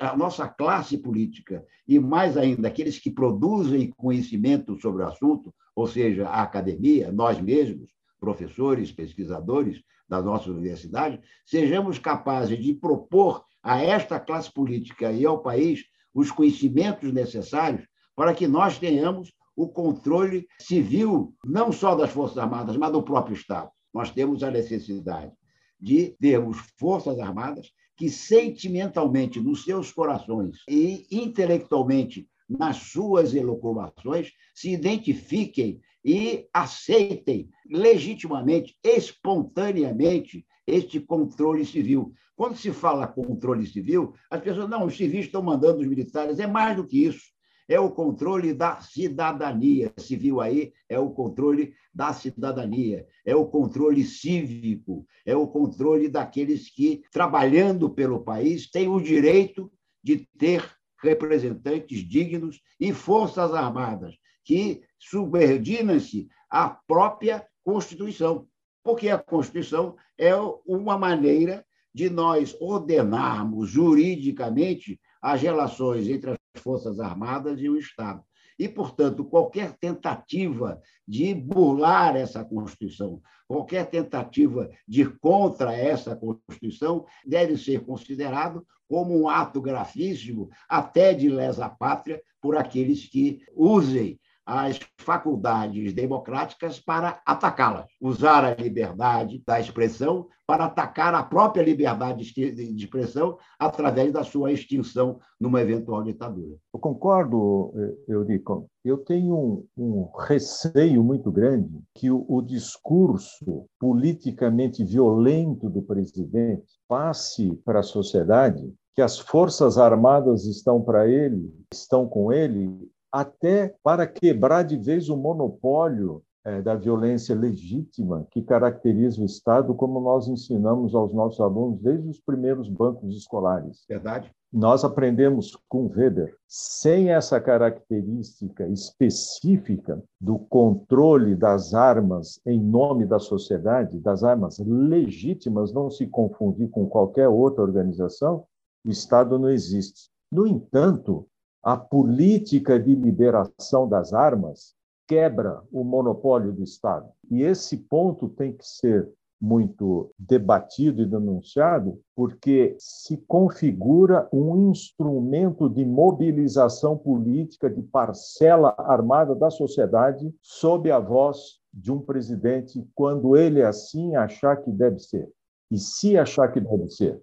a 0.00 0.16
nossa 0.16 0.48
classe 0.48 0.96
política, 0.96 1.64
e 1.86 1.98
mais 2.00 2.36
ainda 2.36 2.66
aqueles 2.66 2.98
que 2.98 3.10
produzem 3.10 3.90
conhecimento 3.90 4.80
sobre 4.80 5.02
o 5.02 5.06
assunto, 5.06 5.54
ou 5.76 5.86
seja, 5.86 6.26
a 6.26 6.42
academia, 6.42 7.12
nós 7.12 7.38
mesmos, 7.38 7.90
professores, 8.18 8.90
pesquisadores 8.90 9.82
da 10.08 10.22
nossa 10.22 10.50
universidade, 10.50 11.20
sejamos 11.44 11.98
capazes 11.98 12.58
de 12.58 12.74
propor 12.74 13.44
a 13.62 13.82
esta 13.82 14.18
classe 14.18 14.52
política 14.52 15.12
e 15.12 15.26
ao 15.26 15.42
país 15.42 15.84
os 16.14 16.30
conhecimentos 16.30 17.12
necessários 17.12 17.86
para 18.16 18.34
que 18.34 18.48
nós 18.48 18.78
tenhamos 18.78 19.32
o 19.54 19.68
controle 19.68 20.46
civil, 20.58 21.34
não 21.44 21.70
só 21.70 21.94
das 21.94 22.10
Forças 22.10 22.38
Armadas, 22.38 22.76
mas 22.76 22.92
do 22.92 23.02
próprio 23.02 23.34
Estado. 23.34 23.70
Nós 23.92 24.10
temos 24.10 24.42
a 24.42 24.50
necessidade 24.50 25.32
de 25.78 26.16
termos 26.20 26.58
Forças 26.78 27.18
Armadas 27.18 27.70
que 28.00 28.08
sentimentalmente 28.08 29.38
nos 29.38 29.62
seus 29.62 29.92
corações 29.92 30.56
e 30.66 31.06
intelectualmente 31.10 32.26
nas 32.48 32.78
suas 32.78 33.34
elucubrações 33.34 34.32
se 34.54 34.70
identifiquem 34.70 35.82
e 36.02 36.48
aceitem 36.50 37.50
legitimamente, 37.70 38.74
espontaneamente, 38.82 40.46
este 40.66 40.98
controle 40.98 41.66
civil. 41.66 42.14
Quando 42.34 42.56
se 42.56 42.72
fala 42.72 43.06
controle 43.06 43.66
civil, 43.66 44.14
as 44.30 44.40
pessoas, 44.40 44.70
não, 44.70 44.86
os 44.86 44.96
civis 44.96 45.26
estão 45.26 45.42
mandando 45.42 45.80
os 45.80 45.86
militares, 45.86 46.38
é 46.38 46.46
mais 46.46 46.74
do 46.76 46.86
que 46.86 47.04
isso 47.04 47.24
é 47.70 47.78
o 47.78 47.88
controle 47.88 48.52
da 48.52 48.80
cidadania. 48.80 49.92
Viu 49.96 50.40
aí, 50.40 50.72
é 50.88 50.98
o 50.98 51.10
controle 51.10 51.72
da 51.94 52.12
cidadania, 52.12 53.06
é 53.24 53.34
o 53.34 53.46
controle 53.46 54.02
cívico, 54.04 55.06
é 55.24 55.36
o 55.36 55.46
controle 55.46 56.08
daqueles 56.08 56.68
que, 56.68 57.04
trabalhando 57.12 57.88
pelo 57.88 58.24
país, 58.24 58.68
têm 58.68 58.88
o 58.88 59.00
direito 59.00 59.72
de 60.02 60.28
ter 60.36 60.68
representantes 61.00 62.00
dignos 62.00 62.60
e 62.78 62.92
forças 62.92 63.54
armadas 63.54 64.16
que 64.44 64.82
subordinam-se 64.98 66.28
à 66.50 66.68
própria 66.68 67.46
Constituição, 67.62 68.48
porque 68.82 69.08
a 69.10 69.18
Constituição 69.18 69.94
é 70.18 70.34
uma 70.66 70.98
maneira 70.98 71.64
de 71.94 72.10
nós 72.10 72.56
ordenarmos 72.60 73.70
juridicamente 73.70 74.98
as 75.22 75.40
relações 75.40 76.08
entre 76.08 76.30
as 76.30 76.39
Forças 76.60 77.00
Armadas 77.00 77.60
e 77.60 77.68
o 77.68 77.76
Estado. 77.76 78.22
E, 78.58 78.68
portanto, 78.68 79.24
qualquer 79.24 79.72
tentativa 79.78 80.80
de 81.08 81.34
burlar 81.34 82.14
essa 82.14 82.44
Constituição, 82.44 83.22
qualquer 83.48 83.86
tentativa 83.86 84.70
de 84.86 85.00
ir 85.00 85.18
contra 85.18 85.74
essa 85.74 86.14
Constituição, 86.14 87.06
deve 87.26 87.56
ser 87.56 87.80
considerado 87.84 88.64
como 88.88 89.18
um 89.18 89.28
ato 89.28 89.60
gravíssimo, 89.60 90.50
até 90.68 91.14
de 91.14 91.28
lesa 91.28 91.68
pátria, 91.68 92.20
por 92.40 92.56
aqueles 92.56 93.06
que 93.06 93.40
usem 93.54 94.18
as 94.50 94.80
faculdades 94.98 95.92
democráticas 95.92 96.80
para 96.80 97.20
atacá-las, 97.24 97.86
usar 98.00 98.44
a 98.44 98.54
liberdade 98.54 99.40
da 99.46 99.60
expressão 99.60 100.26
para 100.44 100.64
atacar 100.64 101.14
a 101.14 101.22
própria 101.22 101.62
liberdade 101.62 102.34
de 102.34 102.74
expressão 102.74 103.38
através 103.56 104.12
da 104.12 104.24
sua 104.24 104.50
extinção 104.50 105.20
numa 105.40 105.60
eventual 105.60 106.02
ditadura. 106.02 106.56
Eu 106.74 106.80
concordo, 106.80 107.72
eh, 107.76 108.12
Eurico. 108.12 108.66
Eu 108.84 108.98
tenho 108.98 109.36
um, 109.36 109.66
um 109.76 110.10
receio 110.18 111.04
muito 111.04 111.30
grande 111.30 111.80
que 111.94 112.10
o, 112.10 112.26
o 112.28 112.42
discurso 112.42 113.66
politicamente 113.78 114.82
violento 114.84 115.70
do 115.70 115.80
presidente 115.80 116.66
passe 116.88 117.54
para 117.64 117.78
a 117.78 117.84
sociedade 117.84 118.74
que 118.96 119.02
as 119.02 119.16
forças 119.16 119.78
armadas 119.78 120.44
estão 120.44 120.82
para 120.82 121.06
ele, 121.06 121.54
estão 121.72 122.08
com 122.08 122.32
ele 122.32 122.90
até 123.12 123.74
para 123.82 124.06
quebrar 124.06 124.62
de 124.62 124.76
vez 124.76 125.08
o 125.08 125.16
monopólio 125.16 126.22
é, 126.44 126.62
da 126.62 126.74
violência 126.74 127.34
legítima 127.34 128.26
que 128.30 128.42
caracteriza 128.42 129.20
o 129.20 129.26
Estado, 129.26 129.74
como 129.74 130.00
nós 130.00 130.26
ensinamos 130.28 130.94
aos 130.94 131.12
nossos 131.12 131.40
alunos 131.40 131.80
desde 131.80 132.08
os 132.08 132.20
primeiros 132.20 132.68
bancos 132.68 133.14
escolares. 133.16 133.84
Verdade. 133.88 134.30
Nós 134.52 134.82
aprendemos 134.82 135.56
com 135.68 135.86
Weber, 135.86 136.34
sem 136.48 137.10
essa 137.10 137.40
característica 137.40 138.66
específica 138.66 140.02
do 140.20 140.38
controle 140.38 141.36
das 141.36 141.72
armas 141.72 142.40
em 142.44 142.60
nome 142.60 143.06
da 143.06 143.20
sociedade, 143.20 144.00
das 144.00 144.24
armas 144.24 144.58
legítimas, 144.58 145.72
não 145.72 145.88
se 145.88 146.06
confundir 146.06 146.68
com 146.68 146.88
qualquer 146.88 147.28
outra 147.28 147.62
organização, 147.62 148.44
o 148.84 148.90
Estado 148.90 149.38
não 149.38 149.50
existe. 149.50 150.10
No 150.32 150.46
entanto, 150.46 151.28
a 151.62 151.76
política 151.76 152.78
de 152.78 152.94
liberação 152.94 153.88
das 153.88 154.12
armas 154.12 154.74
quebra 155.06 155.60
o 155.72 155.82
monopólio 155.82 156.52
do 156.52 156.62
Estado. 156.62 157.08
E 157.30 157.42
esse 157.42 157.76
ponto 157.76 158.28
tem 158.28 158.52
que 158.52 158.66
ser 158.66 159.10
muito 159.40 160.12
debatido 160.18 161.00
e 161.00 161.06
denunciado, 161.06 161.98
porque 162.14 162.76
se 162.78 163.16
configura 163.26 164.28
um 164.30 164.70
instrumento 164.70 165.68
de 165.68 165.84
mobilização 165.84 166.96
política 166.96 167.70
de 167.70 167.82
parcela 167.82 168.74
armada 168.76 169.34
da 169.34 169.50
sociedade 169.50 170.32
sob 170.42 170.90
a 170.90 170.98
voz 170.98 171.58
de 171.72 171.90
um 171.90 172.00
presidente 172.00 172.86
quando 172.94 173.36
ele 173.36 173.62
assim 173.62 174.14
achar 174.14 174.56
que 174.56 174.70
deve 174.70 174.98
ser, 174.98 175.28
e 175.70 175.78
se 175.78 176.18
achar 176.18 176.52
que 176.52 176.60
deve 176.60 176.90
ser. 176.90 177.20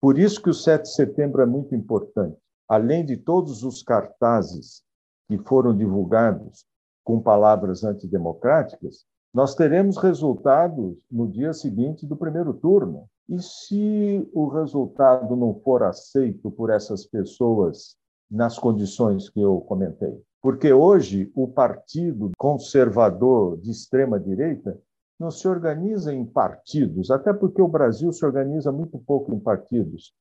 Por 0.00 0.16
isso 0.16 0.40
que 0.40 0.50
o 0.50 0.54
7 0.54 0.82
de 0.82 0.94
setembro 0.94 1.42
é 1.42 1.46
muito 1.46 1.74
importante. 1.74 2.38
Além 2.68 3.04
de 3.04 3.16
todos 3.16 3.62
os 3.64 3.82
cartazes 3.82 4.82
que 5.26 5.38
foram 5.38 5.74
divulgados 5.74 6.66
com 7.02 7.20
palavras 7.20 7.82
antidemocráticas, 7.82 9.06
nós 9.32 9.54
teremos 9.54 9.96
resultados 9.96 10.96
no 11.10 11.26
dia 11.26 11.52
seguinte 11.52 12.06
do 12.06 12.16
primeiro 12.16 12.52
turno. 12.52 13.06
E 13.28 13.40
se 13.40 14.28
o 14.34 14.48
resultado 14.48 15.34
não 15.34 15.54
for 15.60 15.82
aceito 15.82 16.50
por 16.50 16.70
essas 16.70 17.06
pessoas 17.06 17.96
nas 18.30 18.58
condições 18.58 19.30
que 19.30 19.40
eu 19.40 19.60
comentei? 19.62 20.22
Porque 20.42 20.72
hoje 20.72 21.30
o 21.34 21.48
partido 21.48 22.30
conservador 22.36 23.58
de 23.58 23.70
extrema 23.70 24.20
direita 24.20 24.78
não 25.18 25.30
se 25.30 25.48
organiza 25.48 26.12
em 26.14 26.24
partidos, 26.24 27.10
até 27.10 27.32
porque 27.32 27.60
o 27.60 27.68
Brasil 27.68 28.12
se 28.12 28.24
organiza 28.24 28.70
muito 28.70 28.98
pouco 28.98 29.34
em 29.34 29.40
partidos. 29.40 30.14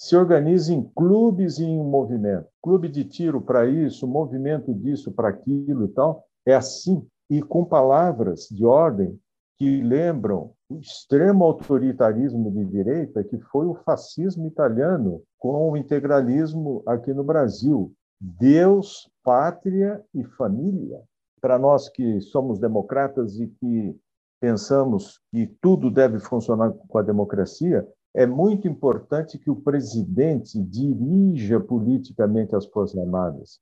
Se 0.00 0.16
organiza 0.16 0.72
em 0.72 0.82
clubes 0.96 1.58
e 1.58 1.64
em 1.64 1.84
movimento. 1.84 2.48
Clube 2.62 2.88
de 2.88 3.04
tiro 3.04 3.38
para 3.38 3.66
isso, 3.66 4.08
movimento 4.08 4.72
disso 4.72 5.12
para 5.12 5.28
aquilo 5.28 5.84
e 5.84 5.88
tal. 5.88 6.24
É 6.46 6.54
assim. 6.54 7.06
E 7.28 7.42
com 7.42 7.66
palavras 7.66 8.48
de 8.50 8.64
ordem 8.64 9.20
que 9.58 9.82
lembram 9.82 10.52
o 10.70 10.78
extremo 10.78 11.44
autoritarismo 11.44 12.50
de 12.50 12.64
direita, 12.64 13.22
que 13.22 13.38
foi 13.40 13.66
o 13.66 13.74
fascismo 13.74 14.46
italiano 14.46 15.22
com 15.38 15.70
o 15.70 15.76
integralismo 15.76 16.82
aqui 16.86 17.12
no 17.12 17.22
Brasil. 17.22 17.92
Deus, 18.18 19.06
pátria 19.22 20.02
e 20.14 20.24
família. 20.24 20.98
Para 21.42 21.58
nós 21.58 21.90
que 21.90 22.22
somos 22.22 22.58
democratas 22.58 23.38
e 23.38 23.48
que 23.48 23.94
pensamos 24.40 25.20
que 25.30 25.46
tudo 25.60 25.90
deve 25.90 26.18
funcionar 26.20 26.72
com 26.88 26.96
a 26.96 27.02
democracia, 27.02 27.86
é 28.14 28.26
muito 28.26 28.66
importante 28.66 29.38
que 29.38 29.50
o 29.50 29.56
presidente 29.56 30.60
dirija 30.60 31.60
politicamente 31.60 32.56
as 32.56 32.66
Forças 32.66 32.98
Armadas. 32.98 33.60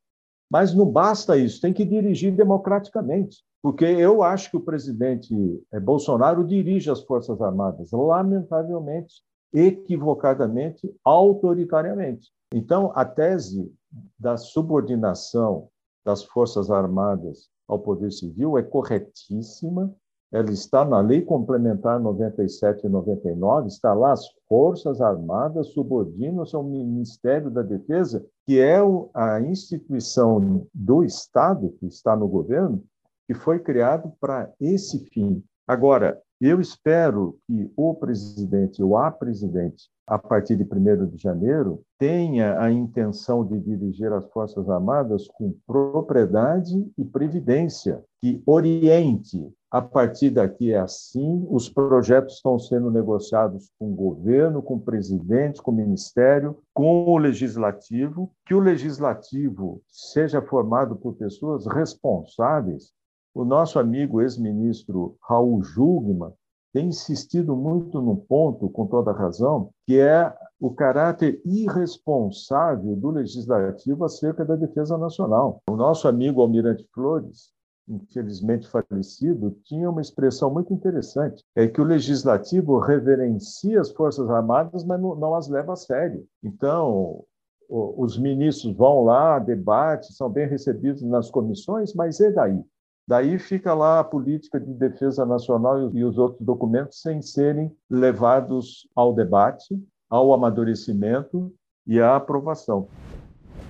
Mas 0.51 0.75
não 0.75 0.87
basta 0.87 1.37
isso, 1.37 1.61
tem 1.61 1.73
que 1.73 1.85
dirigir 1.85 2.35
democraticamente, 2.35 3.43
porque 3.63 3.85
eu 3.85 4.23
acho 4.23 4.51
que 4.51 4.57
o 4.57 4.63
presidente 4.63 5.35
eh, 5.71 5.79
Bolsonaro 5.79 6.45
dirige 6.45 6.91
as 6.91 7.03
Forças 7.03 7.41
Armadas, 7.43 7.91
lamentavelmente, 7.93 9.23
equivocadamente, 9.53 10.91
autoritariamente. 11.05 12.31
Então, 12.55 12.93
a 12.95 13.05
tese 13.05 13.71
da 14.19 14.37
subordinação 14.39 15.69
das 16.05 16.25
Forças 16.25 16.71
Armadas 16.71 17.51
ao 17.67 17.79
Poder 17.79 18.11
Civil 18.11 18.57
é 18.57 18.63
corretíssima, 18.63 19.95
ela 20.31 20.51
está 20.51 20.85
na 20.85 21.01
Lei 21.01 21.23
Complementar 21.23 21.99
97 21.99 22.87
e 22.87 22.89
99, 22.89 23.69
está 23.69 23.95
lá 23.95 24.13
as 24.13 24.27
Forças 24.49 25.01
Armadas 25.01 25.69
subordinam-se 25.69 26.55
ao 26.55 26.63
Ministério 26.63 27.51
da 27.51 27.63
Defesa, 27.63 28.25
que 28.47 28.61
é 28.61 28.79
a 29.15 29.41
instituição 29.41 30.67
do 30.75 31.03
Estado, 31.03 31.75
que 31.81 31.87
está 31.87 32.15
no 32.15 32.29
governo, 32.29 32.83
que 33.27 33.35
foi 33.35 33.59
criado 33.59 34.13
para 34.21 34.51
esse 34.61 34.99
fim. 35.11 35.43
Agora, 35.67 36.21
eu 36.41 36.61
espero 36.61 37.37
que 37.47 37.71
o 37.77 37.95
presidente 37.95 38.83
ou 38.83 38.97
a 38.97 39.11
presidente, 39.11 39.89
a 40.07 40.19
partir 40.19 40.57
de 40.57 40.63
1 40.63 41.07
de 41.07 41.21
janeiro, 41.21 41.83
tenha 41.99 42.61
a 42.61 42.71
intenção 42.71 43.45
de 43.45 43.59
dirigir 43.59 44.13
as 44.13 44.25
Forças 44.31 44.69
Armadas 44.71 45.27
com 45.29 45.53
propriedade 45.67 46.91
e 46.97 47.05
previdência, 47.05 48.05
que 48.21 48.41
oriente. 48.47 49.53
A 49.71 49.83
partir 49.83 50.31
daqui 50.31 50.73
é 50.73 50.79
assim, 50.79 51.47
os 51.51 51.69
projetos 51.69 52.37
estão 52.37 52.59
sendo 52.59 52.91
negociados 52.91 53.71
com 53.79 53.93
o 53.93 53.95
governo, 53.95 54.63
com 54.63 54.77
o 54.77 54.81
presidente, 54.81 55.61
com 55.61 55.71
o 55.71 55.75
ministério, 55.75 56.59
com 56.73 57.05
o 57.05 57.19
legislativo, 57.19 58.33
que 58.47 58.55
o 58.55 58.61
legislativo 58.61 59.83
seja 59.87 60.41
formado 60.41 60.97
por 60.97 61.15
pessoas 61.15 61.67
responsáveis 61.67 62.93
o 63.39 63.45
nosso 63.45 63.79
amigo 63.79 64.21
ex-ministro 64.21 65.17
Raul 65.23 65.63
Jugman 65.63 66.33
tem 66.73 66.89
insistido 66.89 67.55
muito 67.55 68.01
num 68.01 68.17
ponto, 68.17 68.69
com 68.69 68.85
toda 68.85 69.13
razão, 69.13 69.71
que 69.87 69.99
é 69.99 70.35
o 70.59 70.73
caráter 70.73 71.41
irresponsável 71.45 72.97
do 72.97 73.11
legislativo 73.11 74.05
acerca 74.05 74.45
da 74.45 74.57
defesa 74.57 74.99
nacional. 74.99 75.63
O 75.71 75.77
nosso 75.77 76.09
amigo 76.09 76.43
Almirante 76.43 76.85
Flores, 76.93 77.53
infelizmente 77.89 78.69
falecido, 78.69 79.57
tinha 79.65 79.89
uma 79.91 80.01
expressão 80.01 80.53
muito 80.53 80.73
interessante, 80.73 81.43
é 81.57 81.67
que 81.67 81.81
o 81.81 81.85
legislativo 81.85 82.79
reverencia 82.79 83.81
as 83.81 83.91
Forças 83.91 84.29
Armadas, 84.29 84.85
mas 84.85 85.01
não, 85.01 85.15
não 85.15 85.35
as 85.35 85.49
leva 85.49 85.73
a 85.73 85.77
sério. 85.77 86.27
Então, 86.43 87.25
os 87.69 88.19
ministros 88.19 88.75
vão 88.75 89.05
lá, 89.05 89.39
debate, 89.39 90.13
são 90.15 90.31
bem 90.31 90.49
recebidos 90.49 91.03
nas 91.03 91.31
comissões, 91.31 91.95
mas 91.95 92.19
e 92.21 92.31
daí? 92.31 92.63
Daí 93.07 93.39
fica 93.39 93.73
lá 93.73 94.01
a 94.01 94.05
política 94.05 94.61
de 94.61 94.73
defesa 94.75 95.25
nacional 95.25 95.91
e 95.95 96.05
os 96.05 96.19
outros 96.19 96.45
documentos 96.45 97.01
sem 97.01 97.23
serem 97.23 97.75
levados 97.89 98.87
ao 98.95 99.15
debate, 99.15 99.83
ao 100.11 100.33
amadurecimento 100.33 101.53
e 101.87 102.01
à 102.01 102.17
aprovação. 102.17 102.87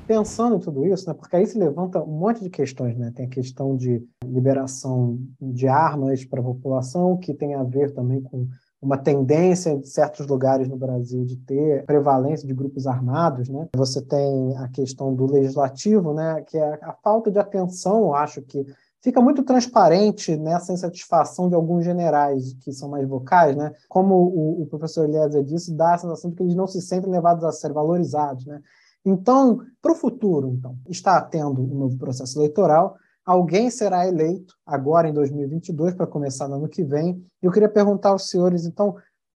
Pensando 0.08 0.56
em 0.56 0.58
tudo 0.58 0.86
isso, 0.86 1.06
né, 1.06 1.12
porque 1.12 1.36
aí 1.36 1.46
se 1.46 1.58
levanta 1.58 2.02
um 2.02 2.18
monte 2.18 2.42
de 2.42 2.48
questões, 2.48 2.96
né? 2.96 3.12
Tem 3.14 3.26
a 3.26 3.28
questão 3.28 3.76
de 3.76 4.02
liberação 4.24 5.18
de 5.38 5.68
armas 5.68 6.24
para 6.24 6.40
a 6.40 6.44
população, 6.44 7.18
que 7.18 7.34
tem 7.34 7.54
a 7.54 7.62
ver 7.62 7.92
também 7.92 8.22
com 8.22 8.48
uma 8.80 8.96
tendência 8.96 9.76
de 9.76 9.86
certos 9.86 10.26
lugares 10.26 10.66
no 10.66 10.78
Brasil 10.78 11.26
de 11.26 11.36
ter 11.36 11.84
prevalência 11.84 12.48
de 12.48 12.54
grupos 12.54 12.86
armados, 12.86 13.50
né? 13.50 13.68
Você 13.76 14.00
tem 14.00 14.56
a 14.56 14.66
questão 14.68 15.14
do 15.14 15.30
legislativo, 15.30 16.14
né? 16.14 16.42
Que 16.46 16.56
é 16.56 16.78
a 16.80 16.94
falta 17.04 17.30
de 17.30 17.38
atenção, 17.38 18.14
acho 18.14 18.40
que 18.40 18.64
fica 19.02 19.20
muito 19.20 19.42
transparente 19.42 20.34
nessa 20.38 20.72
insatisfação 20.72 21.50
de 21.50 21.54
alguns 21.54 21.84
generais 21.84 22.54
que 22.54 22.72
são 22.72 22.88
mais 22.88 23.06
vocais, 23.06 23.54
né? 23.54 23.74
Como 23.90 24.14
o, 24.14 24.62
o 24.62 24.66
professor 24.68 25.04
Eliezer 25.04 25.44
disse, 25.44 25.74
dá 25.74 25.92
a 25.92 25.98
sensação 25.98 26.30
de 26.30 26.36
que 26.36 26.42
eles 26.44 26.54
não 26.54 26.66
se 26.66 26.80
sentem 26.80 27.10
levados 27.10 27.44
a 27.44 27.52
ser 27.52 27.74
valorizados, 27.74 28.46
né? 28.46 28.62
Então, 29.04 29.60
para 29.80 29.92
o 29.92 29.94
futuro, 29.94 30.48
então, 30.48 30.76
está 30.88 31.20
tendo 31.20 31.62
um 31.62 31.78
novo 31.78 31.96
processo 31.96 32.38
eleitoral, 32.38 32.96
alguém 33.24 33.70
será 33.70 34.06
eleito 34.06 34.54
agora 34.66 35.08
em 35.08 35.12
2022 35.12 35.94
para 35.94 36.06
começar 36.06 36.48
no 36.48 36.56
ano 36.56 36.68
que 36.68 36.82
vem. 36.82 37.22
Eu 37.42 37.52
queria 37.52 37.68
perguntar 37.68 38.10
aos 38.10 38.28
senhores, 38.28 38.64
então, 38.64 38.96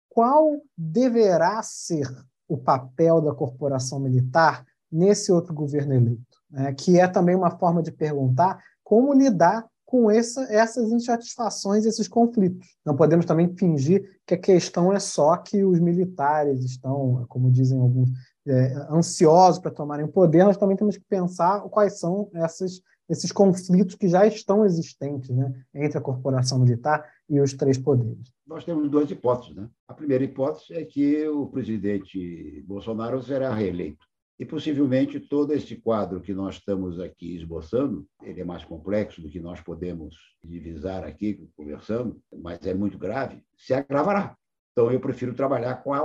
qual 0.08 0.60
deverá 0.76 1.62
ser 1.62 2.06
o 2.48 2.56
papel 2.56 3.20
da 3.20 3.34
corporação 3.34 4.00
militar 4.00 4.64
nesse 4.90 5.30
outro 5.30 5.54
governo 5.54 5.94
eleito? 5.94 6.38
Né? 6.50 6.72
Que 6.74 6.98
é 6.98 7.06
também 7.06 7.36
uma 7.36 7.50
forma 7.50 7.82
de 7.82 7.92
perguntar 7.92 8.60
como 8.82 9.12
lidar 9.12 9.66
com 9.90 10.08
essa, 10.08 10.42
essas 10.52 10.92
insatisfações, 10.92 11.84
esses 11.84 12.06
conflitos. 12.06 12.76
Não 12.86 12.94
podemos 12.94 13.26
também 13.26 13.52
fingir 13.56 14.20
que 14.24 14.34
a 14.34 14.38
questão 14.38 14.92
é 14.92 15.00
só 15.00 15.36
que 15.36 15.64
os 15.64 15.80
militares 15.80 16.64
estão, 16.64 17.24
como 17.28 17.50
dizem 17.50 17.80
alguns, 17.80 18.08
é, 18.46 18.74
ansiosos 18.90 19.60
para 19.60 19.70
tomarem 19.70 20.04
o 20.04 20.12
poder. 20.12 20.44
Nós 20.44 20.56
também 20.56 20.76
temos 20.76 20.96
que 20.96 21.04
pensar 21.08 21.60
quais 21.62 21.98
são 21.98 22.30
essas, 22.34 22.82
esses 23.08 23.32
conflitos 23.32 23.94
que 23.94 24.08
já 24.08 24.26
estão 24.26 24.64
existentes 24.64 25.30
né, 25.30 25.52
entre 25.74 25.98
a 25.98 26.00
corporação 26.00 26.58
militar 26.58 27.04
e 27.28 27.40
os 27.40 27.54
três 27.54 27.78
poderes. 27.78 28.32
Nós 28.46 28.64
temos 28.64 28.90
duas 28.90 29.10
hipóteses. 29.10 29.54
Né? 29.54 29.68
A 29.86 29.94
primeira 29.94 30.24
hipótese 30.24 30.74
é 30.74 30.84
que 30.84 31.26
o 31.28 31.46
presidente 31.46 32.64
Bolsonaro 32.66 33.22
será 33.22 33.54
reeleito. 33.54 34.10
E 34.38 34.44
possivelmente 34.46 35.20
todo 35.20 35.52
este 35.52 35.76
quadro 35.76 36.22
que 36.22 36.32
nós 36.32 36.54
estamos 36.54 36.98
aqui 36.98 37.36
esboçando, 37.36 38.06
ele 38.22 38.40
é 38.40 38.44
mais 38.44 38.64
complexo 38.64 39.20
do 39.20 39.28
que 39.28 39.38
nós 39.38 39.60
podemos 39.60 40.16
divisar 40.42 41.04
aqui 41.04 41.46
conversando, 41.54 42.18
mas 42.42 42.58
é 42.66 42.72
muito 42.72 42.96
grave, 42.96 43.44
se 43.54 43.74
agravará. 43.74 44.34
Então 44.72 44.90
eu 44.90 44.98
prefiro 44.98 45.34
trabalhar 45.34 45.82
com 45.82 45.92
a, 45.92 46.00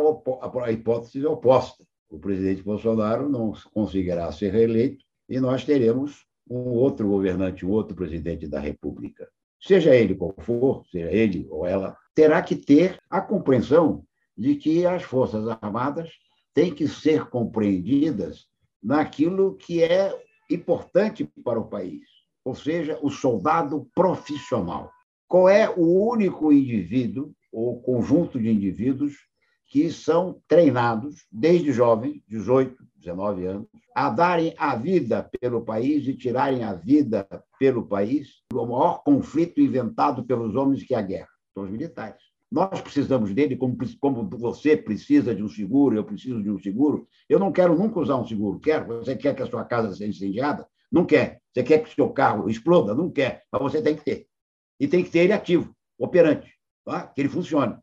a 0.65 0.71
hipótese 0.71 1.25
oposta. 1.25 1.85
O 2.09 2.19
presidente 2.19 2.61
Bolsonaro 2.63 3.27
não 3.29 3.53
conseguirá 3.73 4.31
ser 4.31 4.51
reeleito 4.51 5.03
e 5.27 5.39
nós 5.39 5.65
teremos 5.65 6.25
um 6.49 6.69
outro 6.69 7.07
governante, 7.07 7.65
um 7.65 7.71
outro 7.71 7.95
presidente 7.95 8.47
da 8.47 8.59
República. 8.59 9.27
Seja 9.59 9.95
ele 9.95 10.15
qual 10.15 10.35
for, 10.39 10.85
seja 10.91 11.11
ele 11.11 11.47
ou 11.49 11.65
ela, 11.65 11.97
terá 12.13 12.41
que 12.41 12.55
ter 12.55 12.99
a 13.09 13.19
compreensão 13.19 14.05
de 14.37 14.55
que 14.55 14.85
as 14.85 15.03
Forças 15.03 15.47
Armadas 15.47 16.11
têm 16.53 16.73
que 16.73 16.87
ser 16.87 17.25
compreendidas 17.25 18.45
naquilo 18.81 19.55
que 19.55 19.83
é 19.83 20.13
importante 20.49 21.27
para 21.43 21.59
o 21.59 21.67
país, 21.67 22.03
ou 22.43 22.53
seja, 22.53 22.99
o 23.01 23.09
soldado 23.09 23.89
profissional. 23.95 24.91
Qual 25.27 25.49
é 25.49 25.67
o 25.69 26.07
único 26.07 26.53
indivíduo 26.53 27.33
ou 27.51 27.81
conjunto 27.81 28.39
de 28.39 28.51
indivíduos 28.51 29.15
que 29.67 29.91
são 29.91 30.41
treinados 30.47 31.25
desde 31.31 31.71
jovens, 31.71 32.21
18, 32.27 32.75
19 32.97 33.45
anos, 33.45 33.67
a 33.95 34.09
darem 34.09 34.53
a 34.57 34.75
vida 34.75 35.29
pelo 35.39 35.63
país 35.63 36.07
e 36.07 36.13
tirarem 36.13 36.63
a 36.63 36.73
vida 36.73 37.27
pelo 37.59 37.85
país 37.85 38.41
do 38.51 38.65
maior 38.65 39.03
conflito 39.03 39.61
inventado 39.61 40.23
pelos 40.25 40.55
homens 40.55 40.83
que 40.83 40.93
é 40.93 40.97
a 40.97 41.01
guerra, 41.01 41.29
são 41.53 41.63
os 41.63 41.71
militares. 41.71 42.21
Nós 42.51 42.79
precisamos 42.79 43.33
dele, 43.33 43.57
como, 43.57 43.75
como 43.99 44.29
você 44.29 44.77
precisa 44.77 45.35
de 45.35 45.43
um 45.43 45.49
seguro, 45.49 45.95
eu 45.95 46.03
preciso 46.03 46.41
de 46.41 46.49
um 46.49 46.59
seguro. 46.59 47.07
Eu 47.27 47.39
não 47.39 47.51
quero 47.51 47.75
nunca 47.75 47.99
usar 47.99 48.15
um 48.15 48.25
seguro. 48.25 48.59
Quero. 48.59 48.87
Você 48.99 49.15
quer 49.15 49.35
que 49.35 49.41
a 49.41 49.47
sua 49.47 49.65
casa 49.65 49.91
seja 49.93 50.09
incendiada? 50.09 50.65
Não 50.91 51.05
quer. 51.05 51.41
Você 51.51 51.63
quer 51.63 51.79
que 51.79 51.89
o 51.89 51.93
seu 51.93 52.09
carro 52.11 52.49
exploda? 52.49 52.93
Não 52.93 53.09
quer. 53.09 53.43
Mas 53.51 53.61
você 53.61 53.81
tem 53.81 53.95
que 53.95 54.05
ter. 54.05 54.27
E 54.79 54.87
tem 54.87 55.03
que 55.03 55.09
ter 55.09 55.19
ele 55.19 55.33
ativo, 55.33 55.75
operante, 55.97 56.49
tá? 56.85 57.07
que 57.07 57.21
ele 57.21 57.29
funcione. 57.29 57.75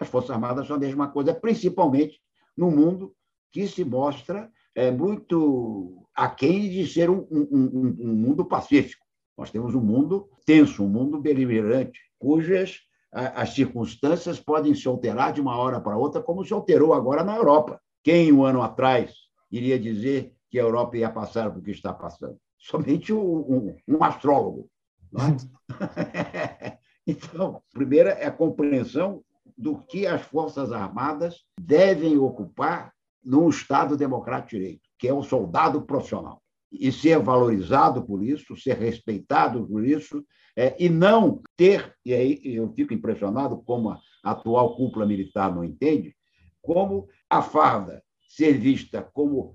As 0.00 0.08
Forças 0.08 0.30
Armadas 0.30 0.66
são 0.66 0.76
a 0.76 0.80
mesma 0.80 1.08
coisa, 1.08 1.34
principalmente 1.34 2.18
no 2.56 2.70
mundo 2.70 3.14
que 3.52 3.68
se 3.68 3.84
mostra 3.84 4.50
é, 4.74 4.90
muito 4.90 6.06
aquém 6.14 6.70
de 6.70 6.86
ser 6.86 7.10
um, 7.10 7.26
um, 7.30 7.48
um, 7.52 7.96
um 8.00 8.14
mundo 8.14 8.44
pacífico. 8.44 9.04
Nós 9.36 9.50
temos 9.50 9.74
um 9.74 9.80
mundo 9.80 10.28
tenso, 10.46 10.82
um 10.84 10.88
mundo 10.88 11.20
beligerante, 11.20 12.00
cujas 12.18 12.80
as 13.12 13.54
circunstâncias 13.54 14.38
podem 14.38 14.74
se 14.74 14.86
alterar 14.86 15.32
de 15.32 15.40
uma 15.40 15.56
hora 15.56 15.80
para 15.80 15.96
outra, 15.96 16.22
como 16.22 16.44
se 16.44 16.52
alterou 16.52 16.94
agora 16.94 17.24
na 17.24 17.36
Europa. 17.36 17.80
Quem, 18.04 18.32
um 18.32 18.44
ano 18.44 18.62
atrás, 18.62 19.12
iria 19.50 19.78
dizer 19.78 20.32
que 20.48 20.58
a 20.58 20.62
Europa 20.62 20.96
ia 20.96 21.10
passar 21.10 21.52
por 21.52 21.62
que 21.62 21.72
está 21.72 21.92
passando? 21.92 22.38
Somente 22.56 23.12
um, 23.12 23.20
um, 23.20 23.76
um 23.88 24.04
astrólogo. 24.04 24.70
É? 25.16 26.78
então, 27.04 27.60
primeira 27.72 28.10
é 28.10 28.26
a 28.26 28.32
compreensão 28.32 29.24
do 29.60 29.76
que 29.76 30.06
as 30.06 30.22
Forças 30.22 30.72
Armadas 30.72 31.44
devem 31.60 32.16
ocupar 32.16 32.94
num 33.22 33.50
Estado 33.50 33.94
democrático 33.94 34.52
de 34.52 34.56
direito, 34.56 34.88
que 34.98 35.06
é 35.06 35.12
o 35.12 35.22
soldado 35.22 35.82
profissional. 35.82 36.42
E 36.72 36.90
ser 36.90 37.18
valorizado 37.18 38.02
por 38.02 38.24
isso, 38.24 38.56
ser 38.56 38.78
respeitado 38.78 39.66
por 39.66 39.84
isso, 39.84 40.24
é, 40.56 40.74
e 40.82 40.88
não 40.88 41.42
ter, 41.58 41.94
e 42.06 42.14
aí 42.14 42.40
eu 42.42 42.72
fico 42.72 42.94
impressionado 42.94 43.62
como 43.62 43.90
a 43.90 44.00
atual 44.24 44.74
cúpula 44.76 45.04
militar 45.04 45.54
não 45.54 45.62
entende, 45.62 46.16
como 46.62 47.06
a 47.28 47.42
farda 47.42 48.02
ser 48.30 48.54
vista 48.54 49.02
como 49.12 49.54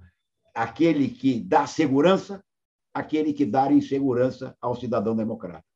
aquele 0.54 1.10
que 1.10 1.40
dá 1.40 1.66
segurança, 1.66 2.44
aquele 2.94 3.34
que 3.34 3.46
dá 3.46 3.72
insegurança 3.72 4.56
ao 4.62 4.76
cidadão 4.76 5.16
democrático. 5.16 5.68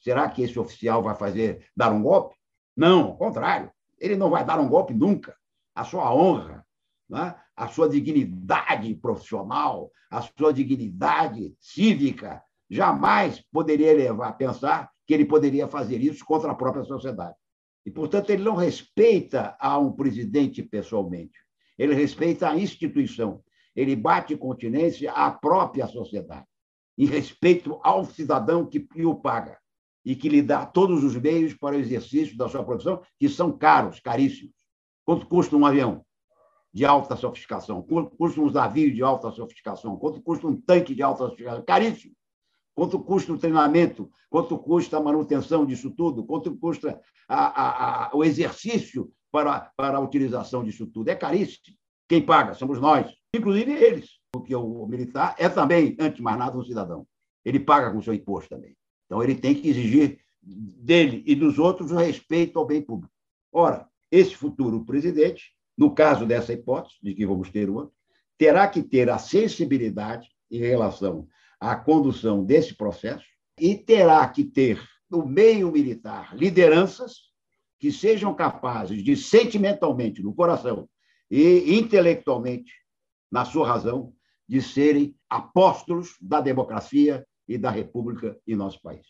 Será 0.00 0.30
que 0.30 0.42
esse 0.42 0.58
oficial 0.58 1.02
vai 1.02 1.14
fazer 1.14 1.66
dar 1.76 1.92
um 1.92 2.02
golpe? 2.02 2.36
Não, 2.76 3.06
ao 3.06 3.16
contrário. 3.16 3.70
Ele 3.98 4.16
não 4.16 4.28
vai 4.28 4.44
dar 4.44 4.60
um 4.60 4.68
golpe 4.68 4.92
nunca. 4.92 5.34
A 5.74 5.84
sua 5.84 6.14
honra, 6.14 6.66
né? 7.08 7.34
a 7.56 7.68
sua 7.68 7.88
dignidade 7.88 8.94
profissional, 8.96 9.90
a 10.10 10.20
sua 10.20 10.52
dignidade 10.52 11.56
cívica, 11.58 12.42
jamais 12.68 13.42
poderia 13.50 13.94
levar 13.94 14.28
a 14.28 14.32
pensar 14.32 14.90
que 15.06 15.14
ele 15.14 15.24
poderia 15.24 15.66
fazer 15.66 16.00
isso 16.00 16.24
contra 16.24 16.50
a 16.50 16.54
própria 16.54 16.84
sociedade. 16.84 17.34
E, 17.86 17.90
portanto, 17.90 18.30
ele 18.30 18.42
não 18.42 18.56
respeita 18.56 19.56
a 19.58 19.78
um 19.78 19.92
presidente 19.92 20.62
pessoalmente. 20.62 21.38
Ele 21.78 21.94
respeita 21.94 22.50
a 22.50 22.56
instituição. 22.56 23.42
Ele 23.74 23.94
bate 23.94 24.36
continência 24.36 25.12
à 25.12 25.30
própria 25.30 25.86
sociedade, 25.86 26.46
em 26.98 27.06
respeito 27.06 27.78
ao 27.82 28.04
cidadão 28.04 28.66
que 28.66 28.86
o 29.04 29.14
paga 29.14 29.58
e 30.06 30.14
que 30.14 30.28
lhe 30.28 30.40
dá 30.40 30.64
todos 30.64 31.02
os 31.02 31.16
meios 31.16 31.52
para 31.52 31.74
o 31.74 31.78
exercício 31.80 32.36
da 32.36 32.48
sua 32.48 32.64
profissão, 32.64 33.02
que 33.18 33.28
são 33.28 33.50
caros, 33.50 33.98
caríssimos. 33.98 34.54
Quanto 35.04 35.26
custa 35.26 35.56
um 35.56 35.66
avião 35.66 36.06
de 36.72 36.84
alta 36.84 37.16
sofisticação? 37.16 37.82
Quanto 37.82 38.16
custa 38.16 38.40
um 38.40 38.48
navio 38.48 38.94
de 38.94 39.02
alta 39.02 39.32
sofisticação? 39.32 39.96
Quanto 39.96 40.22
custa 40.22 40.46
um 40.46 40.60
tanque 40.60 40.94
de 40.94 41.02
alta 41.02 41.24
sofisticação? 41.24 41.64
Caríssimo. 41.64 42.14
Quanto 42.72 43.00
custa 43.00 43.32
o 43.32 43.38
treinamento? 43.38 44.08
Quanto 44.30 44.56
custa 44.56 44.96
a 44.96 45.00
manutenção 45.00 45.66
disso 45.66 45.90
tudo? 45.90 46.24
Quanto 46.24 46.56
custa 46.56 47.00
a, 47.28 47.46
a, 47.46 48.06
a, 48.06 48.16
o 48.16 48.22
exercício 48.22 49.10
para, 49.32 49.72
para 49.76 49.98
a 49.98 50.00
utilização 50.00 50.62
disso 50.62 50.86
tudo? 50.86 51.08
É 51.08 51.16
caríssimo. 51.16 51.76
Quem 52.08 52.24
paga? 52.24 52.54
Somos 52.54 52.80
nós, 52.80 53.12
inclusive 53.34 53.72
eles, 53.72 54.20
porque 54.30 54.54
o 54.54 54.86
militar 54.86 55.34
é 55.36 55.48
também, 55.48 55.96
antes 55.98 56.18
de 56.18 56.22
mais 56.22 56.38
nada, 56.38 56.56
um 56.56 56.62
cidadão. 56.62 57.04
Ele 57.44 57.58
paga 57.58 57.90
com 57.90 58.00
seu 58.00 58.14
imposto 58.14 58.50
também. 58.50 58.76
Então, 59.06 59.22
ele 59.22 59.34
tem 59.34 59.54
que 59.54 59.68
exigir 59.68 60.18
dele 60.42 61.22
e 61.26 61.34
dos 61.34 61.58
outros 61.58 61.90
o 61.90 61.96
respeito 61.96 62.58
ao 62.58 62.66
bem 62.66 62.82
público. 62.82 63.12
Ora, 63.52 63.88
esse 64.10 64.34
futuro 64.34 64.84
presidente, 64.84 65.52
no 65.76 65.94
caso 65.94 66.26
dessa 66.26 66.52
hipótese, 66.52 66.96
de 67.02 67.14
que 67.14 67.26
vamos 67.26 67.50
ter 67.50 67.70
outro, 67.70 67.94
terá 68.38 68.68
que 68.68 68.82
ter 68.82 69.08
a 69.08 69.18
sensibilidade 69.18 70.28
em 70.50 70.58
relação 70.58 71.26
a 71.60 71.74
condução 71.74 72.44
desse 72.44 72.74
processo 72.74 73.24
e 73.58 73.74
terá 73.74 74.26
que 74.28 74.44
ter 74.44 74.82
no 75.10 75.26
meio 75.26 75.70
militar 75.72 76.36
lideranças 76.36 77.26
que 77.78 77.90
sejam 77.92 78.34
capazes 78.34 79.02
de 79.02 79.16
sentimentalmente, 79.16 80.22
no 80.22 80.34
coração 80.34 80.88
e 81.30 81.76
intelectualmente, 81.78 82.72
na 83.30 83.44
sua 83.44 83.66
razão, 83.66 84.12
de 84.48 84.62
serem 84.62 85.16
apóstolos 85.28 86.16
da 86.20 86.40
democracia 86.40 87.26
e 87.48 87.56
da 87.58 87.70
república 87.70 88.36
em 88.46 88.56
nosso 88.56 88.80
país. 88.82 89.06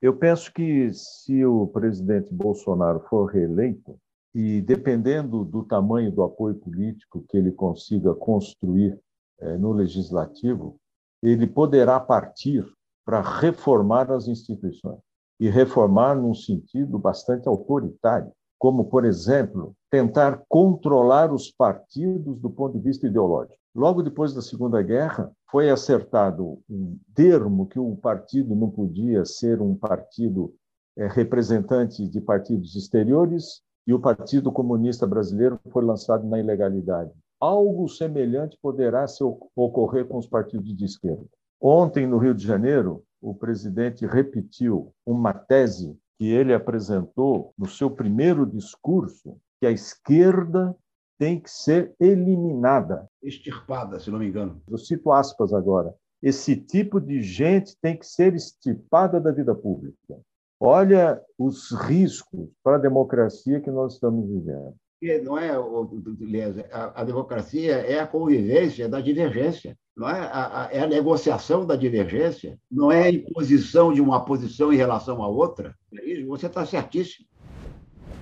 Eu 0.00 0.16
penso 0.16 0.52
que 0.52 0.92
se 0.92 1.44
o 1.44 1.66
presidente 1.68 2.32
Bolsonaro 2.32 3.00
for 3.08 3.26
reeleito, 3.26 3.98
e 4.34 4.60
dependendo 4.60 5.44
do 5.44 5.64
tamanho 5.64 6.12
do 6.12 6.22
apoio 6.22 6.54
político 6.56 7.24
que 7.28 7.38
ele 7.38 7.50
consiga 7.50 8.14
construir 8.14 9.00
eh, 9.40 9.56
no 9.56 9.72
legislativo, 9.72 10.76
ele 11.22 11.46
poderá 11.46 11.98
partir 11.98 12.66
para 13.04 13.22
reformar 13.22 14.10
as 14.12 14.28
instituições 14.28 15.00
e 15.40 15.48
reformar 15.48 16.14
num 16.14 16.34
sentido 16.34 16.98
bastante 16.98 17.48
autoritário, 17.48 18.30
como, 18.58 18.84
por 18.84 19.04
exemplo, 19.04 19.74
tentar 19.90 20.42
controlar 20.48 21.32
os 21.32 21.50
partidos 21.50 22.38
do 22.38 22.50
ponto 22.50 22.76
de 22.76 22.84
vista 22.84 23.06
ideológico. 23.06 23.58
Logo 23.76 24.02
depois 24.02 24.32
da 24.32 24.40
Segunda 24.40 24.80
Guerra, 24.80 25.30
foi 25.50 25.68
acertado 25.68 26.58
um 26.66 26.98
termo 27.14 27.66
que 27.66 27.78
o 27.78 27.94
partido 27.94 28.54
não 28.54 28.70
podia 28.70 29.22
ser 29.26 29.60
um 29.60 29.74
partido 29.74 30.54
é, 30.96 31.06
representante 31.06 32.08
de 32.08 32.18
partidos 32.18 32.74
exteriores 32.74 33.60
e 33.86 33.92
o 33.92 34.00
Partido 34.00 34.50
Comunista 34.50 35.06
Brasileiro 35.06 35.60
foi 35.70 35.84
lançado 35.84 36.26
na 36.26 36.40
ilegalidade. 36.40 37.12
Algo 37.38 37.86
semelhante 37.86 38.58
poderá 38.62 39.06
se 39.06 39.22
ocorrer 39.54 40.08
com 40.08 40.16
os 40.16 40.26
partidos 40.26 40.74
de 40.74 40.86
esquerda. 40.86 41.26
Ontem, 41.60 42.06
no 42.06 42.16
Rio 42.16 42.34
de 42.34 42.46
Janeiro, 42.46 43.04
o 43.20 43.34
presidente 43.34 44.06
repetiu 44.06 44.90
uma 45.04 45.34
tese 45.34 45.94
que 46.18 46.24
ele 46.24 46.54
apresentou 46.54 47.52
no 47.58 47.66
seu 47.66 47.90
primeiro 47.90 48.46
discurso, 48.46 49.36
que 49.60 49.66
a 49.66 49.70
esquerda 49.70 50.74
tem 51.18 51.40
que 51.40 51.50
ser 51.50 51.94
eliminada. 52.00 53.08
Extirpada, 53.22 53.98
se 53.98 54.10
não 54.10 54.18
me 54.18 54.26
engano. 54.26 54.60
Eu 54.68 54.78
cito 54.78 55.10
aspas 55.10 55.52
agora. 55.52 55.94
Esse 56.22 56.56
tipo 56.56 57.00
de 57.00 57.22
gente 57.22 57.76
tem 57.80 57.96
que 57.96 58.06
ser 58.06 58.34
extirpada 58.34 59.20
da 59.20 59.30
vida 59.30 59.54
pública. 59.54 60.18
Olha 60.58 61.22
os 61.38 61.70
riscos 61.70 62.48
para 62.62 62.76
a 62.76 62.80
democracia 62.80 63.60
que 63.60 63.70
nós 63.70 63.94
estamos 63.94 64.26
vivendo 64.28 64.74
não 65.22 65.38
é, 65.38 65.50
a, 65.50 67.00
a, 67.00 67.04
democracia 67.04 67.72
é 67.72 68.00
a 68.00 68.06
convivência 68.06 68.88
da 68.88 69.00
divergência, 69.00 69.76
não 69.96 70.08
é 70.08 70.18
a, 70.18 70.64
a, 70.64 70.72
é 70.72 70.80
a 70.80 70.86
negociação 70.86 71.66
da 71.66 71.76
divergência, 71.76 72.58
não 72.70 72.90
é 72.90 73.04
a 73.04 73.10
imposição 73.10 73.92
de 73.92 74.00
uma 74.00 74.24
posição 74.24 74.72
em 74.72 74.76
relação 74.76 75.22
à 75.22 75.28
outra. 75.28 75.74
É 75.94 76.24
você 76.24 76.46
está 76.46 76.64
certíssimo. 76.64 77.26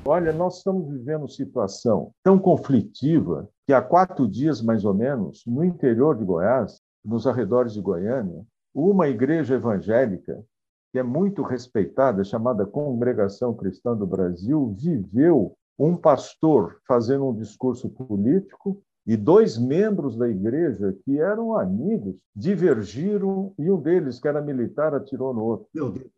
Olha, 0.07 0.35
nós 0.35 0.59
estamos 0.59 0.91
vivendo 0.91 1.27
situação 1.27 2.13
tão 2.23 2.39
conflitiva 2.39 3.49
que 3.67 3.73
há 3.73 3.81
quatro 3.81 4.29
dias, 4.29 4.61
mais 4.61 4.85
ou 4.85 4.93
menos, 4.93 5.43
no 5.47 5.65
interior 5.65 6.15
de 6.15 6.25
Goiás, 6.25 6.83
nos 7.03 7.27
arredores 7.27 7.73
de 7.73 7.81
Goiânia, 7.81 8.45
uma 8.75 9.09
igreja 9.09 9.55
evangélica 9.55 10.45
que 10.93 10.99
é 10.99 11.03
muito 11.03 11.43
respeitada, 11.43 12.23
chamada 12.23 12.67
Congregação 12.67 13.55
Cristã 13.55 13.97
do 13.97 14.07
Brasil, 14.07 14.77
viveu 14.79 15.57
um 15.79 15.97
pastor 15.97 16.79
fazendo 16.87 17.27
um 17.27 17.35
discurso 17.35 17.89
político 17.89 18.83
e 19.07 19.17
dois 19.17 19.59
membros 19.59 20.17
da 20.17 20.29
igreja 20.29 20.97
que 21.05 21.21
eram 21.21 21.57
amigos 21.57 22.17
divergiram 22.35 23.53
e 23.59 23.71
um 23.71 23.81
deles, 23.81 24.19
que 24.19 24.27
era 24.27 24.41
militar, 24.41 24.95
atirou 24.95 25.35
no 25.35 25.45
outro. 25.45 25.67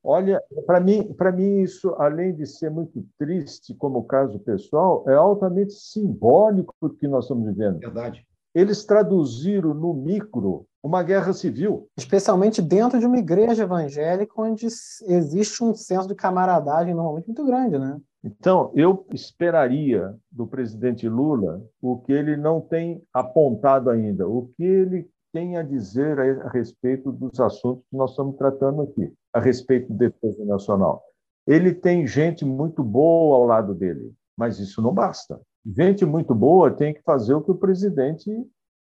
Olha, 0.02 0.40
para 0.66 0.80
mim, 0.80 1.12
para 1.14 1.32
mim 1.32 1.60
isso, 1.60 1.94
além 1.98 2.34
de 2.34 2.46
ser 2.46 2.70
muito 2.70 3.04
triste 3.18 3.74
como 3.74 4.04
caso 4.04 4.38
pessoal, 4.38 5.04
é 5.08 5.14
altamente 5.14 5.72
simbólico 5.72 6.74
do 6.80 6.90
que 6.90 7.08
nós 7.08 7.24
estamos 7.24 7.46
vivendo. 7.46 7.78
Verdade. 7.80 8.24
Eles 8.54 8.84
traduziram 8.84 9.74
no 9.74 9.92
micro 9.92 10.66
uma 10.82 11.02
guerra 11.02 11.32
civil. 11.32 11.88
Especialmente 11.96 12.62
dentro 12.62 12.98
de 12.98 13.04
uma 13.04 13.18
igreja 13.18 13.64
evangélica 13.64 14.32
onde 14.36 14.66
existe 14.66 15.62
um 15.62 15.74
senso 15.74 16.08
de 16.08 16.14
camaradagem 16.14 16.94
normalmente 16.94 17.26
muito 17.26 17.44
grande, 17.44 17.78
né? 17.78 18.00
Então, 18.24 18.72
eu 18.74 19.06
esperaria 19.12 20.14
do 20.30 20.46
presidente 20.46 21.08
Lula 21.08 21.62
o 21.80 21.98
que 21.98 22.12
ele 22.12 22.36
não 22.36 22.60
tem 22.60 23.02
apontado 23.12 23.88
ainda, 23.90 24.26
o 24.26 24.50
que 24.56 24.64
ele 24.64 25.08
tem 25.32 25.56
a 25.56 25.62
dizer 25.62 26.18
a 26.18 26.48
respeito 26.48 27.12
dos 27.12 27.38
assuntos 27.38 27.84
que 27.90 27.96
nós 27.96 28.10
estamos 28.10 28.36
tratando 28.36 28.82
aqui, 28.82 29.12
a 29.32 29.38
respeito 29.38 29.92
de 29.92 29.98
defesa 29.98 30.44
nacional. 30.44 31.02
Ele 31.46 31.72
tem 31.72 32.06
gente 32.06 32.44
muito 32.44 32.82
boa 32.82 33.36
ao 33.36 33.44
lado 33.44 33.74
dele, 33.74 34.12
mas 34.36 34.58
isso 34.58 34.82
não 34.82 34.92
basta. 34.92 35.40
Gente 35.64 36.04
muito 36.04 36.34
boa 36.34 36.70
tem 36.70 36.94
que 36.94 37.02
fazer 37.02 37.34
o 37.34 37.42
que 37.42 37.50
o 37.50 37.58
presidente 37.58 38.30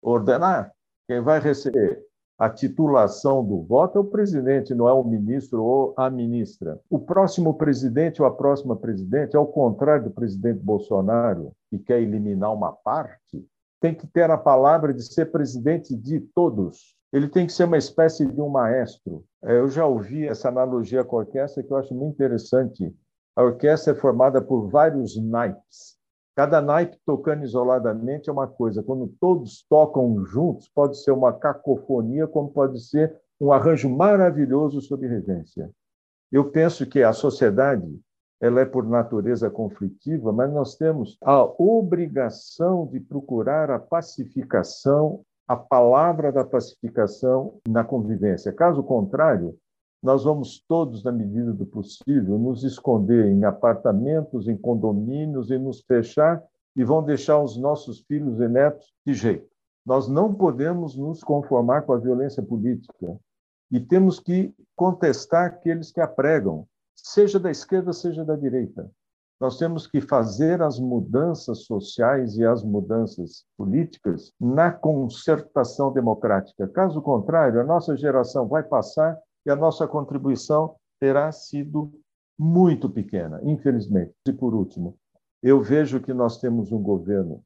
ordenar. 0.01 0.73
Quem 1.09 1.21
vai 1.21 1.41
receber 1.41 2.03
a 2.39 2.51
titulação 2.51 3.43
do 3.43 3.63
voto 3.63 3.97
é 3.97 4.01
o 4.01 4.05
presidente, 4.05 4.75
não 4.75 4.89
é 4.89 4.93
o 4.93 5.03
ministro 5.03 5.65
ou 5.65 5.95
a 5.97 6.11
ministra. 6.11 6.79
O 6.91 6.99
próximo 6.99 7.55
presidente 7.55 8.21
ou 8.21 8.29
a 8.29 8.31
próxima 8.31 8.77
presidente, 8.77 9.37
ao 9.37 9.47
contrário 9.47 10.05
do 10.05 10.11
presidente 10.11 10.61
Bolsonaro, 10.61 11.53
que 11.71 11.79
quer 11.79 12.01
eliminar 12.01 12.53
uma 12.53 12.73
parte, 12.73 13.47
tem 13.81 13.95
que 13.95 14.07
ter 14.07 14.31
a 14.31 14.37
palavra 14.37 14.93
de 14.93 15.03
ser 15.03 15.27
presidente 15.27 15.95
de 15.95 16.21
todos. 16.21 16.95
Ele 17.13 17.29
tem 17.29 17.47
que 17.47 17.53
ser 17.53 17.65
uma 17.65 17.79
espécie 17.79 18.27
de 18.27 18.41
um 18.41 18.49
maestro. 18.49 19.25
É, 19.43 19.59
eu 19.59 19.69
já 19.69 19.87
ouvi 19.87 20.27
essa 20.27 20.49
analogia 20.49 21.05
com 21.05 21.17
a 21.17 21.21
orquestra 21.21 21.63
que 21.63 21.73
eu 21.73 21.77
acho 21.77 21.95
muito 21.95 22.15
interessante. 22.15 22.95
A 23.35 23.43
orquestra 23.43 23.93
é 23.93 23.97
formada 23.97 24.43
por 24.43 24.69
vários 24.69 25.17
naipes. 25.17 25.96
Cada 26.37 26.61
naipe 26.61 26.99
tocando 27.07 27.45
isoladamente 27.45 28.29
é 28.29 28.33
uma 28.33 28.47
coisa, 28.47 28.83
quando 28.83 29.09
todos 29.19 29.65
tocam 29.71 30.23
juntos, 30.27 30.69
pode 30.69 31.03
ser 31.03 31.13
uma 31.13 31.33
cacofonia, 31.33 32.27
como 32.27 32.51
pode 32.51 32.79
ser 32.79 33.19
um 33.41 33.51
arranjo 33.51 33.89
maravilhoso 33.89 34.83
sob 34.83 35.07
regência. 35.07 35.71
Eu 36.31 36.51
penso 36.51 36.87
que 36.87 37.03
a 37.03 37.15
sociedade 37.15 37.99
ela 38.39 38.61
é 38.61 38.67
por 38.67 38.87
natureza 38.87 39.49
conflitiva, 39.49 40.31
mas 40.31 40.53
nós 40.53 40.77
temos 40.77 41.17
a 41.23 41.43
obrigação 41.59 42.87
de 42.87 43.01
procurar 43.01 43.71
a 43.71 43.79
pacificação, 43.79 45.23
a 45.49 45.57
palavra 45.57 46.31
da 46.31 46.45
pacificação 46.45 47.59
na 47.67 47.83
convivência. 47.83 48.53
Caso 48.53 48.83
contrário, 48.83 49.57
nós 50.07 50.23
vamos 50.23 50.63
todos, 50.69 51.03
na 51.03 51.11
medida 51.11 51.53
do 51.53 51.67
possível, 51.67 52.39
nos 52.39 52.63
esconder 52.63 53.27
em 53.27 53.43
apartamentos, 53.43 54.47
em 54.47 54.57
condomínios 54.57 55.51
e 55.51 55.59
nos 55.59 55.81
fechar 55.81 56.41
e 56.77 56.85
vão 56.85 57.03
deixar 57.03 57.43
os 57.43 57.57
nossos 57.57 58.03
filhos 58.03 58.39
e 58.39 58.47
netos 58.47 58.95
de 59.05 59.15
jeito. 59.15 59.49
Nós 59.85 60.07
não 60.07 60.33
podemos 60.33 60.97
nos 60.97 61.25
conformar 61.25 61.83
com 61.83 61.93
a 61.93 61.99
violência 61.99 62.41
política 62.41 63.19
e 63.69 63.81
temos 63.81 64.21
que 64.21 64.55
contestar 64.77 65.47
aqueles 65.47 65.91
que 65.91 66.01
a 66.01 66.07
pregam, 66.07 66.69
seja 66.95 67.41
da 67.41 67.51
esquerda, 67.51 67.93
seja 67.93 68.25
da 68.25 68.37
direita. 68.37 68.89
Nós 69.41 69.59
temos 69.59 69.89
que 69.89 70.01
fazer 70.01 70.63
as 70.63 70.79
mudanças 70.79 71.65
sociais 71.65 72.39
e 72.39 72.45
as 72.47 72.63
mudanças 72.63 73.45
políticas 73.59 74.33
na 74.41 74.71
concertação 74.71 75.93
democrática. 75.93 76.69
Caso 76.69 77.03
contrário, 77.03 77.61
a 77.61 77.65
nossa 77.65 77.97
geração 77.97 78.47
vai 78.47 78.63
passar 78.63 79.19
e 79.47 79.51
a 79.51 79.57
nossa 79.57 79.87
contribuição 79.87 80.75
terá 81.01 81.31
sido 81.31 81.93
muito 82.39 82.91
pequena, 82.91 83.41
infelizmente. 83.45 84.13
E 84.27 84.33
por 84.33 84.53
último, 84.53 84.99
eu 85.43 85.63
vejo 85.63 86.01
que 86.01 86.13
nós 86.13 86.41
temos 86.41 86.73
um 86.73 86.83
governo 86.83 87.43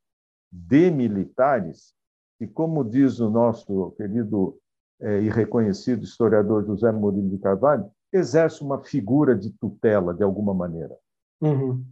de 0.51 0.91
militares 0.91 1.95
e, 2.41 2.47
como 2.47 2.83
diz 2.83 3.21
o 3.21 3.31
nosso 3.31 3.93
querido 3.93 4.57
é, 5.01 5.21
e 5.21 5.29
reconhecido 5.29 6.03
historiador 6.03 6.65
José 6.65 6.91
Murilo 6.91 7.29
de 7.29 7.39
Carvalho, 7.39 7.91
exerce 8.13 8.63
uma 8.63 8.83
figura 8.83 9.37
de 9.37 9.51
tutela 9.51 10.15
de 10.15 10.23
alguma 10.23 10.55
maneira. 10.55 10.97
Uhum. 11.41 11.85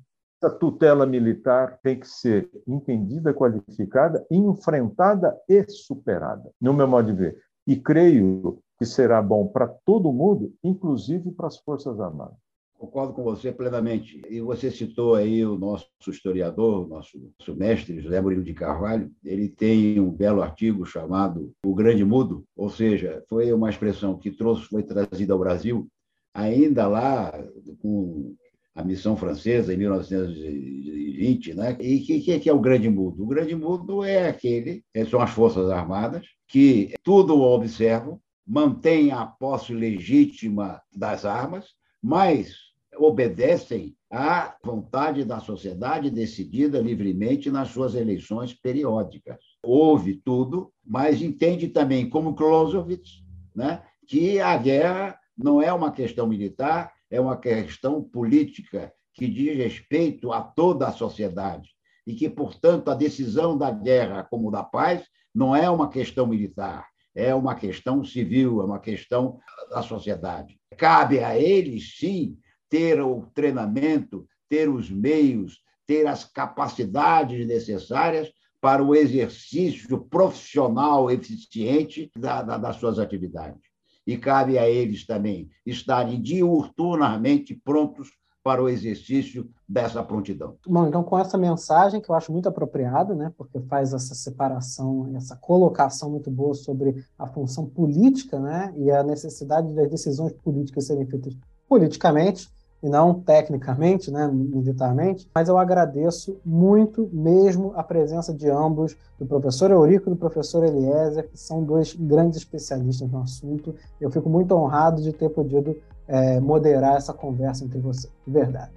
Essa 0.43 0.55
tutela 0.55 1.05
militar 1.05 1.79
tem 1.83 1.99
que 1.99 2.09
ser 2.09 2.49
entendida, 2.67 3.35
qualificada, 3.35 4.25
enfrentada 4.31 5.37
e 5.49 5.69
superada, 5.69 6.51
no 6.61 6.73
meu 6.73 6.87
modo 6.89 7.13
de 7.13 7.19
ver. 7.19 7.43
E 7.67 7.77
creio 7.77 8.61
que 8.79 8.87
será 8.87 9.21
bom 9.21 9.49
para 9.49 9.67
todo 9.67 10.13
mundo, 10.13 10.55
inclusive 10.63 11.33
para 11.33 11.49
as 11.49 11.59
Forças 11.59 11.99
Armadas. 12.01 12.37
Concordo 12.79 13.13
com 13.13 13.25
você 13.25 13.51
plenamente. 13.51 14.23
E 14.31 14.41
você 14.41 14.71
citou 14.71 15.17
aí 15.17 15.45
o 15.45 15.59
nosso 15.59 15.89
historiador, 16.07 16.89
nosso, 16.89 17.19
nosso 17.41 17.59
mestre, 17.59 18.01
José 18.01 18.21
Murilo 18.21 18.45
de 18.45 18.55
Carvalho. 18.55 19.11
Ele 19.25 19.49
tem 19.49 19.99
um 19.99 20.13
belo 20.13 20.41
artigo 20.41 20.87
chamado 20.87 21.53
O 21.65 21.75
Grande 21.75 22.05
Mudo, 22.05 22.45
ou 22.57 22.71
seja, 22.71 23.25
foi 23.29 23.53
uma 23.53 23.69
expressão 23.69 24.17
que 24.17 24.31
trouxe, 24.31 24.65
foi 24.67 24.85
trazida 24.85 25.33
ao 25.33 25.41
Brasil 25.41 25.89
ainda 26.33 26.87
lá 26.87 27.33
com 27.81 28.37
a 28.75 28.85
missão 28.85 29.17
francesa 29.17 29.75
em 29.75 29.77
1920, 29.77 31.55
né? 31.55 31.77
E 31.81 31.97
o 31.97 32.05
que, 32.05 32.39
que, 32.39 32.49
é 32.49 32.53
o 32.53 32.61
grande 32.61 32.89
mudo? 32.89 33.25
O 33.25 33.27
grande 33.27 33.57
mudo 33.57 34.05
é 34.05 34.29
aquele, 34.29 34.85
são 35.11 35.21
as 35.21 35.31
forças 35.31 35.69
armadas 35.69 36.25
que 36.47 36.95
tudo 37.03 37.41
observam, 37.41 38.21
mantêm 38.49 39.13
a 39.13 39.27
posse 39.27 39.75
legítima 39.75 40.81
das 40.91 41.27
armas, 41.27 41.75
mas 42.03 42.57
obedecem 42.97 43.95
à 44.11 44.57
vontade 44.65 45.23
da 45.23 45.39
sociedade 45.39 46.11
decidida 46.11 46.81
livremente 46.81 47.51
nas 47.51 47.69
suas 47.69 47.95
eleições 47.95 48.55
periódicas. 48.55 49.37
Ouve 49.63 50.15
tudo, 50.25 50.73
mas 50.83 51.21
entende 51.21 51.69
também, 51.69 52.09
como 52.09 52.35
Clausewitz, 52.35 53.23
né, 53.55 53.83
que 54.07 54.41
a 54.41 54.57
guerra 54.57 55.19
não 55.37 55.61
é 55.61 55.71
uma 55.71 55.93
questão 55.93 56.27
militar, 56.27 56.91
é 57.11 57.21
uma 57.21 57.37
questão 57.37 58.03
política 58.03 58.91
que 59.13 59.29
diz 59.29 59.57
respeito 59.59 60.33
a 60.33 60.41
toda 60.41 60.89
a 60.89 60.93
sociedade 60.93 61.69
e 62.07 62.15
que, 62.15 62.31
portanto, 62.31 62.91
a 62.91 62.95
decisão 62.95 63.59
da 63.59 63.71
guerra 63.71 64.23
como 64.25 64.51
da 64.51 64.63
paz 64.63 65.07
não 65.35 65.55
é 65.55 65.69
uma 65.69 65.91
questão 65.91 66.27
militar, 66.27 66.87
é 67.15 67.35
uma 67.35 67.55
questão 67.55 68.05
civil, 68.05 68.61
é 68.61 68.65
uma 68.65 68.79
questão 68.79 69.39
da 69.71 69.83
sociedade. 69.83 70.59
Cabe 70.77 71.19
a 71.23 71.39
eles, 71.39 71.97
sim, 71.99 72.39
ter 72.69 73.01
o 73.01 73.27
treinamento, 73.35 74.27
ter 74.49 74.69
os 74.69 74.91
meios, 74.91 75.63
ter 75.87 76.07
as 76.07 76.25
capacidades 76.25 77.47
necessárias 77.47 78.31
para 78.61 78.83
o 78.83 78.95
exercício 78.95 79.99
profissional 80.07 81.11
eficiente 81.11 82.11
da, 82.17 82.43
da, 82.43 82.59
das 82.59 82.77
suas 82.77 82.99
atividades. 82.99 83.63
E 84.07 84.17
cabe 84.17 84.59
a 84.59 84.69
eles 84.69 85.07
também 85.07 85.49
estarem 85.65 86.21
diuturnamente 86.21 87.55
prontos 87.55 88.09
para 88.49 88.63
o 88.63 88.69
exercício 88.71 89.47
dessa 89.69 90.03
prontidão. 90.03 90.55
Bom, 90.67 90.87
então 90.87 91.05
com 91.05 91.19
essa 91.19 91.37
mensagem 91.37 92.01
que 92.01 92.09
eu 92.09 92.15
acho 92.15 92.33
muito 92.33 92.49
apropriada, 92.49 93.15
né, 93.15 93.31
porque 93.37 93.61
faz 93.61 93.93
essa 93.93 94.15
separação, 94.15 95.07
essa 95.15 95.37
colocação 95.37 96.09
muito 96.09 96.31
boa 96.31 96.55
sobre 96.55 97.05
a 97.19 97.27
função 97.27 97.67
política, 97.67 98.41
né, 98.41 98.73
e 98.79 98.91
a 98.91 99.03
necessidade 99.03 99.71
das 99.75 99.91
decisões 99.91 100.33
políticas 100.33 100.87
serem 100.87 101.05
feitas 101.05 101.37
politicamente 101.69 102.49
e 102.83 102.89
não 102.89 103.13
tecnicamente, 103.13 104.11
né, 104.11 104.27
militarmente, 104.27 105.29
mas 105.35 105.51
eu 105.51 105.59
agradeço 105.59 106.39
muito 106.43 107.07
mesmo 107.13 107.75
a 107.77 107.83
presença 107.83 108.33
de 108.33 108.49
ambos, 108.49 108.97
do 109.19 109.27
professor 109.27 109.71
Eurico 109.71 110.09
e 110.09 110.15
do 110.15 110.17
professor 110.17 110.65
Eliezer, 110.65 111.29
que 111.29 111.39
são 111.39 111.63
dois 111.63 111.93
grandes 111.93 112.39
especialistas 112.39 113.11
no 113.11 113.21
assunto. 113.21 113.75
Eu 114.01 114.11
fico 114.11 114.31
muito 114.31 114.55
honrado 114.55 115.03
de 115.03 115.13
ter 115.13 115.29
podido 115.29 115.77
é, 116.09 116.41
moderar 116.41 116.97
essa 116.97 117.13
conversa 117.13 117.65
entre 117.65 117.79
vocês, 117.79 118.13
de 118.27 118.33
verdade. 118.33 118.73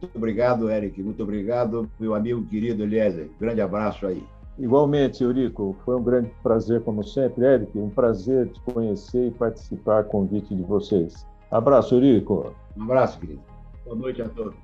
Muito 0.00 0.16
obrigado, 0.16 0.70
Eric. 0.70 1.02
Muito 1.02 1.22
obrigado, 1.22 1.90
meu 1.98 2.14
amigo 2.14 2.44
querido 2.44 2.82
Eliezer. 2.82 3.30
Grande 3.40 3.60
abraço 3.60 4.06
aí. 4.06 4.22
Igualmente, 4.58 5.24
Eurico, 5.24 5.74
foi 5.84 5.96
um 5.96 6.02
grande 6.02 6.30
prazer, 6.42 6.80
como 6.82 7.02
sempre. 7.02 7.44
Eric, 7.44 7.76
um 7.76 7.90
prazer 7.90 8.48
te 8.48 8.60
conhecer 8.60 9.28
e 9.28 9.30
participar 9.32 10.02
do 10.02 10.10
convite 10.10 10.54
de 10.54 10.62
vocês. 10.62 11.26
Abraço, 11.50 11.94
Eurico. 11.94 12.54
Um 12.76 12.82
abraço, 12.84 13.18
querido. 13.18 13.40
Boa 13.84 13.96
noite 13.96 14.22
a 14.22 14.28
todos. 14.28 14.54